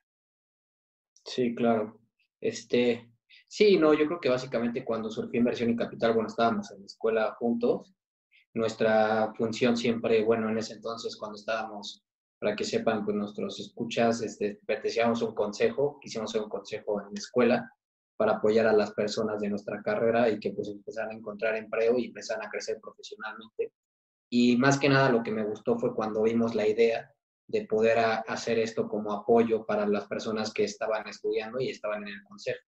Sí, 1.26 1.54
claro. 1.54 2.00
Este, 2.42 3.14
sí, 3.48 3.78
no, 3.78 3.94
yo 3.94 4.08
creo 4.08 4.20
que 4.20 4.30
básicamente 4.30 4.84
cuando 4.84 5.12
surgió 5.12 5.40
Inversión 5.40 5.70
y 5.70 5.76
Capital, 5.76 6.14
bueno, 6.14 6.30
estábamos 6.30 6.72
en 6.72 6.80
la 6.80 6.86
escuela 6.86 7.36
juntos. 7.38 7.94
Nuestra 8.54 9.32
función 9.36 9.78
siempre, 9.78 10.24
bueno, 10.24 10.50
en 10.50 10.58
ese 10.58 10.74
entonces 10.74 11.16
cuando 11.16 11.36
estábamos, 11.36 12.04
para 12.40 12.56
que 12.56 12.64
sepan, 12.64 13.06
pues 13.06 13.16
nuestros 13.16 13.60
escuchas, 13.60 14.22
este, 14.22 14.60
pertenecíamos 14.66 15.22
a 15.22 15.26
un 15.26 15.36
consejo, 15.36 16.00
quisimos 16.02 16.32
hacer 16.32 16.42
un 16.42 16.50
consejo 16.50 17.02
en 17.02 17.08
la 17.08 17.20
escuela 17.20 17.72
para 18.20 18.34
apoyar 18.34 18.68
a 18.68 18.74
las 18.74 18.92
personas 18.92 19.40
de 19.40 19.48
nuestra 19.48 19.82
carrera 19.82 20.30
y 20.30 20.42
que 20.42 20.52
pues 20.52 20.68
empezaran 20.68 21.12
a 21.12 21.14
encontrar 21.14 21.56
empleo 21.56 21.98
y 21.98 22.08
empezaran 22.08 22.46
a 22.46 22.50
crecer 22.50 22.78
profesionalmente. 22.82 23.72
Y 24.30 24.58
más 24.58 24.78
que 24.78 24.90
nada 24.90 25.10
lo 25.10 25.24
que 25.24 25.32
me 25.32 25.46
gustó 25.46 25.80
fue 25.80 25.96
cuando 25.96 26.24
vimos 26.24 26.54
la 26.54 26.68
idea 26.68 27.10
de 27.48 27.66
poder 27.66 27.98
hacer 28.28 28.60
esto 28.60 28.90
como 28.90 29.14
apoyo 29.14 29.66
para 29.66 29.88
las 29.88 30.06
personas 30.06 30.54
que 30.54 30.66
estaban 30.66 31.08
estudiando 31.08 31.62
y 31.62 31.70
estaban 31.70 32.04
en 32.04 32.10
el 32.10 32.24
consejo. 32.24 32.60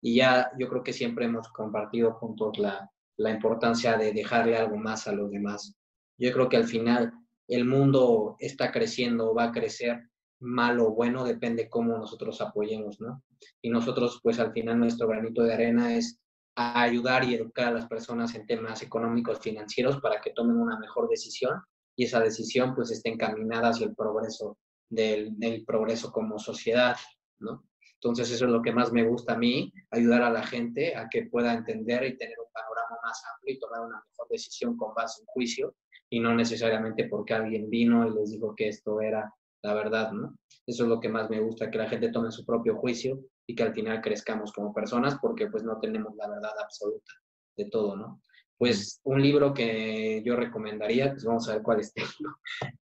Y 0.00 0.14
ya 0.14 0.52
yo 0.56 0.68
creo 0.68 0.84
que 0.84 0.92
siempre 0.92 1.24
hemos 1.24 1.48
compartido 1.48 2.12
juntos 2.12 2.60
la, 2.60 2.88
la 3.16 3.30
importancia 3.30 3.96
de 3.96 4.12
dejarle 4.12 4.56
algo 4.56 4.76
más 4.76 5.08
a 5.08 5.12
los 5.12 5.28
demás. 5.32 5.76
Yo 6.18 6.32
creo 6.32 6.48
que 6.48 6.56
al 6.56 6.68
final 6.68 7.12
el 7.48 7.64
mundo 7.64 8.36
está 8.38 8.70
creciendo, 8.70 9.34
va 9.34 9.46
a 9.46 9.52
crecer 9.52 10.08
mal 10.38 10.78
o 10.78 10.92
bueno, 10.92 11.24
depende 11.24 11.68
cómo 11.68 11.98
nosotros 11.98 12.40
apoyemos, 12.40 13.00
¿no? 13.00 13.24
Y 13.62 13.70
nosotros, 13.70 14.20
pues 14.22 14.38
al 14.38 14.52
final 14.52 14.78
nuestro 14.78 15.08
granito 15.08 15.42
de 15.42 15.54
arena 15.54 15.94
es 15.94 16.20
ayudar 16.56 17.24
y 17.24 17.34
educar 17.34 17.68
a 17.68 17.72
las 17.72 17.86
personas 17.86 18.34
en 18.34 18.46
temas 18.46 18.82
económicos, 18.82 19.40
financieros, 19.40 20.00
para 20.00 20.20
que 20.20 20.32
tomen 20.32 20.56
una 20.56 20.78
mejor 20.78 21.08
decisión 21.08 21.60
y 21.96 22.04
esa 22.04 22.20
decisión 22.20 22.74
pues 22.74 22.90
esté 22.90 23.10
encaminada 23.10 23.68
hacia 23.68 23.86
el 23.86 23.94
progreso 23.94 24.58
del, 24.88 25.64
progreso 25.66 26.12
como 26.12 26.38
sociedad, 26.38 26.96
¿no? 27.38 27.64
Entonces 27.94 28.30
eso 28.30 28.46
es 28.46 28.50
lo 28.50 28.62
que 28.62 28.72
más 28.72 28.92
me 28.92 29.06
gusta 29.06 29.34
a 29.34 29.38
mí, 29.38 29.72
ayudar 29.90 30.22
a 30.22 30.30
la 30.30 30.42
gente 30.42 30.96
a 30.96 31.08
que 31.08 31.26
pueda 31.26 31.52
entender 31.52 32.04
y 32.04 32.16
tener 32.16 32.38
un 32.38 32.50
panorama 32.52 32.98
más 33.04 33.22
amplio 33.34 33.54
y 33.54 33.58
tomar 33.58 33.80
una 33.80 34.02
mejor 34.08 34.28
decisión 34.30 34.76
con 34.76 34.94
base 34.94 35.20
en 35.20 35.26
juicio 35.26 35.74
y 36.08 36.20
no 36.20 36.34
necesariamente 36.34 37.04
porque 37.08 37.34
alguien 37.34 37.68
vino 37.68 38.06
y 38.06 38.14
les 38.14 38.30
dijo 38.32 38.54
que 38.56 38.68
esto 38.68 39.00
era 39.00 39.32
la 39.62 39.74
verdad, 39.74 40.12
¿no? 40.12 40.34
Eso 40.66 40.84
es 40.84 40.88
lo 40.88 41.00
que 41.00 41.10
más 41.10 41.28
me 41.28 41.40
gusta, 41.40 41.70
que 41.70 41.78
la 41.78 41.88
gente 41.88 42.10
tome 42.10 42.30
su 42.30 42.44
propio 42.46 42.76
juicio 42.76 43.20
y 43.50 43.54
que 43.56 43.64
al 43.64 43.74
final 43.74 44.00
crezcamos 44.00 44.52
como 44.52 44.72
personas 44.72 45.18
porque 45.20 45.48
pues 45.48 45.64
no 45.64 45.80
tenemos 45.80 46.14
la 46.14 46.28
verdad 46.28 46.52
absoluta 46.62 47.12
de 47.56 47.64
todo, 47.64 47.96
¿no? 47.96 48.22
Pues 48.56 49.00
un 49.02 49.20
libro 49.20 49.52
que 49.52 50.22
yo 50.24 50.36
recomendaría, 50.36 51.10
pues 51.10 51.24
vamos 51.24 51.48
a 51.48 51.54
ver 51.54 51.62
cuál 51.62 51.80
es. 51.80 51.92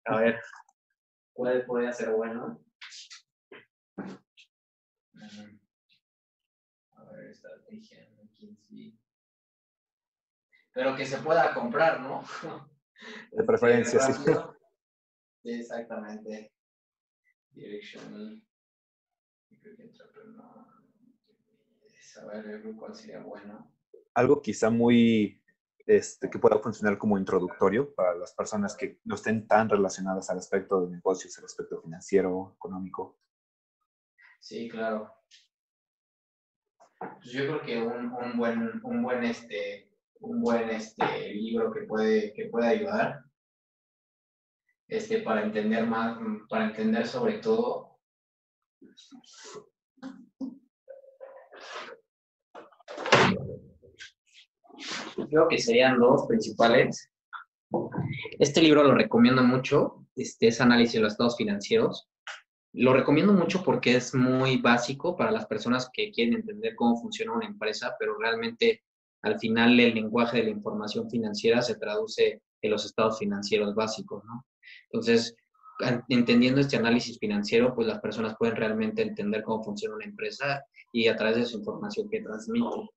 A 0.08 0.18
ver, 0.18 0.40
¿cuál 1.34 1.66
podría 1.66 1.92
ser 1.92 2.12
bueno? 2.12 2.64
Mm. 3.96 5.58
A 6.92 7.04
ver, 7.10 7.30
estrategia, 7.30 8.08
Pero 10.72 10.96
que 10.96 11.04
se 11.04 11.18
pueda 11.18 11.52
comprar, 11.52 12.00
¿no? 12.00 12.22
De 13.32 13.44
preferencia, 13.44 14.00
sí. 14.00 14.22
Sí, 19.48 19.56
exactamente. 19.78 20.42
Direction. 21.82 22.24
A 22.24 22.42
ver, 22.42 22.62
cuál 22.76 22.94
sería 22.94 23.20
bueno. 23.20 23.72
Algo 24.14 24.40
quizá 24.40 24.70
muy 24.70 25.42
este, 25.86 26.28
que 26.28 26.38
pueda 26.38 26.58
funcionar 26.58 26.98
como 26.98 27.18
introductorio 27.18 27.94
para 27.94 28.14
las 28.14 28.34
personas 28.34 28.76
que 28.76 28.98
no 29.04 29.14
estén 29.14 29.46
tan 29.46 29.68
relacionadas 29.68 30.28
al 30.30 30.38
aspecto 30.38 30.84
de 30.84 30.96
negocios, 30.96 31.38
al 31.38 31.44
aspecto 31.44 31.80
financiero, 31.80 32.54
económico. 32.56 33.18
Sí, 34.40 34.68
claro. 34.68 35.12
Pues 36.98 37.30
yo 37.30 37.42
creo 37.42 37.62
que 37.62 37.82
un, 37.82 38.12
un, 38.12 38.36
buen, 38.36 38.80
un 38.82 39.02
buen, 39.02 39.22
este, 39.24 39.92
un 40.20 40.40
buen 40.40 40.70
este, 40.70 41.34
libro 41.34 41.72
que 41.72 41.82
puede, 41.82 42.32
que 42.32 42.46
puede 42.46 42.66
ayudar 42.66 43.24
este, 44.88 45.20
para 45.20 45.44
entender 45.44 45.86
más, 45.86 46.18
para 46.48 46.66
entender 46.66 47.06
sobre 47.06 47.38
todo 47.38 47.85
Creo 55.30 55.48
que 55.48 55.58
serían 55.58 55.98
dos 55.98 56.26
principales. 56.26 57.10
Este 58.38 58.62
libro 58.62 58.84
lo 58.84 58.94
recomiendo 58.94 59.42
mucho, 59.42 60.06
este 60.14 60.48
es 60.48 60.60
Análisis 60.60 60.94
de 60.94 61.00
los 61.00 61.12
Estados 61.12 61.36
Financieros. 61.36 62.08
Lo 62.72 62.92
recomiendo 62.92 63.32
mucho 63.32 63.64
porque 63.64 63.96
es 63.96 64.14
muy 64.14 64.58
básico 64.58 65.16
para 65.16 65.30
las 65.30 65.46
personas 65.46 65.88
que 65.92 66.10
quieren 66.10 66.34
entender 66.34 66.74
cómo 66.76 67.00
funciona 67.00 67.32
una 67.32 67.46
empresa, 67.46 67.94
pero 67.98 68.18
realmente 68.18 68.82
al 69.22 69.38
final 69.38 69.80
el 69.80 69.94
lenguaje 69.94 70.38
de 70.38 70.44
la 70.44 70.50
información 70.50 71.10
financiera 71.10 71.62
se 71.62 71.76
traduce 71.76 72.42
en 72.62 72.70
los 72.70 72.84
estados 72.84 73.18
financieros 73.18 73.74
básicos, 73.74 74.22
¿no? 74.24 74.46
Entonces, 74.90 75.34
entendiendo 76.08 76.60
este 76.60 76.76
análisis 76.76 77.18
financiero, 77.18 77.74
pues 77.74 77.86
las 77.86 78.00
personas 78.00 78.34
pueden 78.38 78.56
realmente 78.56 79.02
entender 79.02 79.42
cómo 79.42 79.62
funciona 79.62 79.96
una 79.96 80.04
empresa 80.04 80.64
y 80.92 81.08
a 81.08 81.16
través 81.16 81.36
de 81.36 81.44
su 81.44 81.58
información 81.58 82.08
que 82.08 82.22
transmite. 82.22 82.90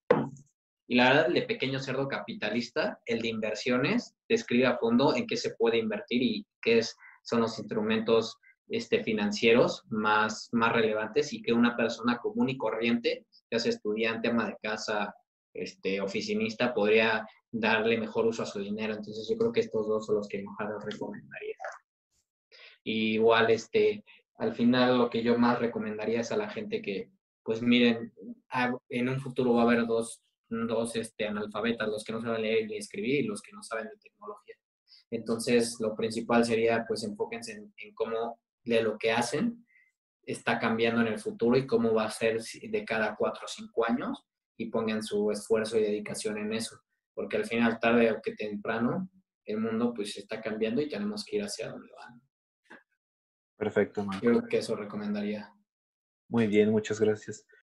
Y 0.87 0.95
la 0.95 1.09
verdad, 1.09 1.27
el 1.27 1.33
de 1.33 1.41
pequeño 1.43 1.79
cerdo 1.79 2.07
capitalista, 2.07 2.99
el 3.05 3.21
de 3.21 3.27
inversiones, 3.27 4.15
describe 4.27 4.65
a 4.65 4.77
fondo 4.77 5.15
en 5.15 5.27
qué 5.27 5.37
se 5.37 5.51
puede 5.55 5.77
invertir 5.77 6.23
y 6.23 6.45
qué 6.61 6.79
es, 6.79 6.97
son 7.21 7.41
los 7.41 7.59
instrumentos 7.59 8.37
este, 8.69 9.03
financieros 9.03 9.83
más, 9.89 10.49
más 10.51 10.73
relevantes 10.73 11.31
y 11.33 11.41
que 11.41 11.53
una 11.53 11.75
persona 11.75 12.17
común 12.17 12.49
y 12.49 12.57
corriente, 12.57 13.25
ya 13.51 13.59
sea 13.59 13.71
estudiante, 13.71 14.29
ama 14.29 14.47
de 14.47 14.57
casa, 14.61 15.13
este, 15.53 16.01
oficinista, 16.01 16.73
podría 16.73 17.27
darle 17.51 17.97
mejor 17.97 18.25
uso 18.25 18.43
a 18.43 18.47
su 18.47 18.59
dinero. 18.59 18.93
Entonces 18.93 19.27
yo 19.29 19.37
creo 19.37 19.51
que 19.51 19.61
estos 19.61 19.87
dos 19.87 20.05
son 20.05 20.15
los 20.15 20.27
que 20.27 20.39
mejor 20.39 20.83
recomendaría. 20.83 21.55
Igual, 22.83 23.49
este, 23.51 24.03
al 24.37 24.53
final 24.53 24.97
lo 24.97 25.09
que 25.09 25.23
yo 25.23 25.37
más 25.37 25.59
recomendaría 25.59 26.21
es 26.21 26.31
a 26.31 26.37
la 26.37 26.49
gente 26.49 26.81
que, 26.81 27.11
pues 27.43 27.61
miren, 27.61 28.13
en 28.89 29.09
un 29.09 29.19
futuro 29.19 29.53
va 29.53 29.61
a 29.61 29.65
haber 29.65 29.85
dos, 29.85 30.21
dos 30.49 30.95
este, 30.95 31.27
analfabetas, 31.27 31.87
los 31.87 32.03
que 32.03 32.13
no 32.13 32.21
saben 32.21 32.41
leer 32.41 32.67
ni 32.67 32.77
escribir 32.77 33.23
y 33.23 33.27
los 33.27 33.41
que 33.41 33.51
no 33.51 33.63
saben 33.63 33.85
de 33.85 33.97
tecnología. 33.97 34.55
Entonces, 35.11 35.77
lo 35.79 35.95
principal 35.95 36.45
sería, 36.45 36.85
pues, 36.87 37.03
enfóquense 37.03 37.53
en, 37.53 37.73
en 37.77 37.93
cómo 37.93 38.39
de 38.63 38.83
lo 38.83 38.97
que 38.97 39.11
hacen 39.11 39.65
está 40.23 40.59
cambiando 40.59 41.01
en 41.01 41.07
el 41.07 41.19
futuro 41.19 41.57
y 41.57 41.65
cómo 41.65 41.93
va 41.93 42.05
a 42.05 42.11
ser 42.11 42.39
de 42.41 42.85
cada 42.85 43.15
cuatro 43.15 43.45
o 43.45 43.47
cinco 43.47 43.85
años 43.87 44.23
y 44.57 44.69
pongan 44.69 45.01
su 45.01 45.31
esfuerzo 45.31 45.77
y 45.77 45.83
dedicación 45.83 46.37
en 46.37 46.53
eso, 46.53 46.79
porque 47.15 47.37
al 47.37 47.45
final, 47.45 47.79
tarde 47.79 48.11
o 48.11 48.21
que 48.21 48.35
temprano, 48.35 49.09
el 49.45 49.57
mundo 49.57 49.93
pues 49.93 50.15
está 50.17 50.41
cambiando 50.41 50.81
y 50.81 50.89
tenemos 50.89 51.25
que 51.25 51.37
ir 51.37 51.43
hacia 51.43 51.69
donde 51.69 51.89
van. 51.97 52.21
Perfecto, 53.59 54.05
Marco. 54.05 54.25
Yo 54.25 54.31
creo 54.31 54.47
que 54.47 54.57
eso 54.59 54.73
recomendaría. 54.77 55.53
Muy 56.29 56.47
bien, 56.47 56.71
muchas 56.71 56.97
gracias. 56.97 57.45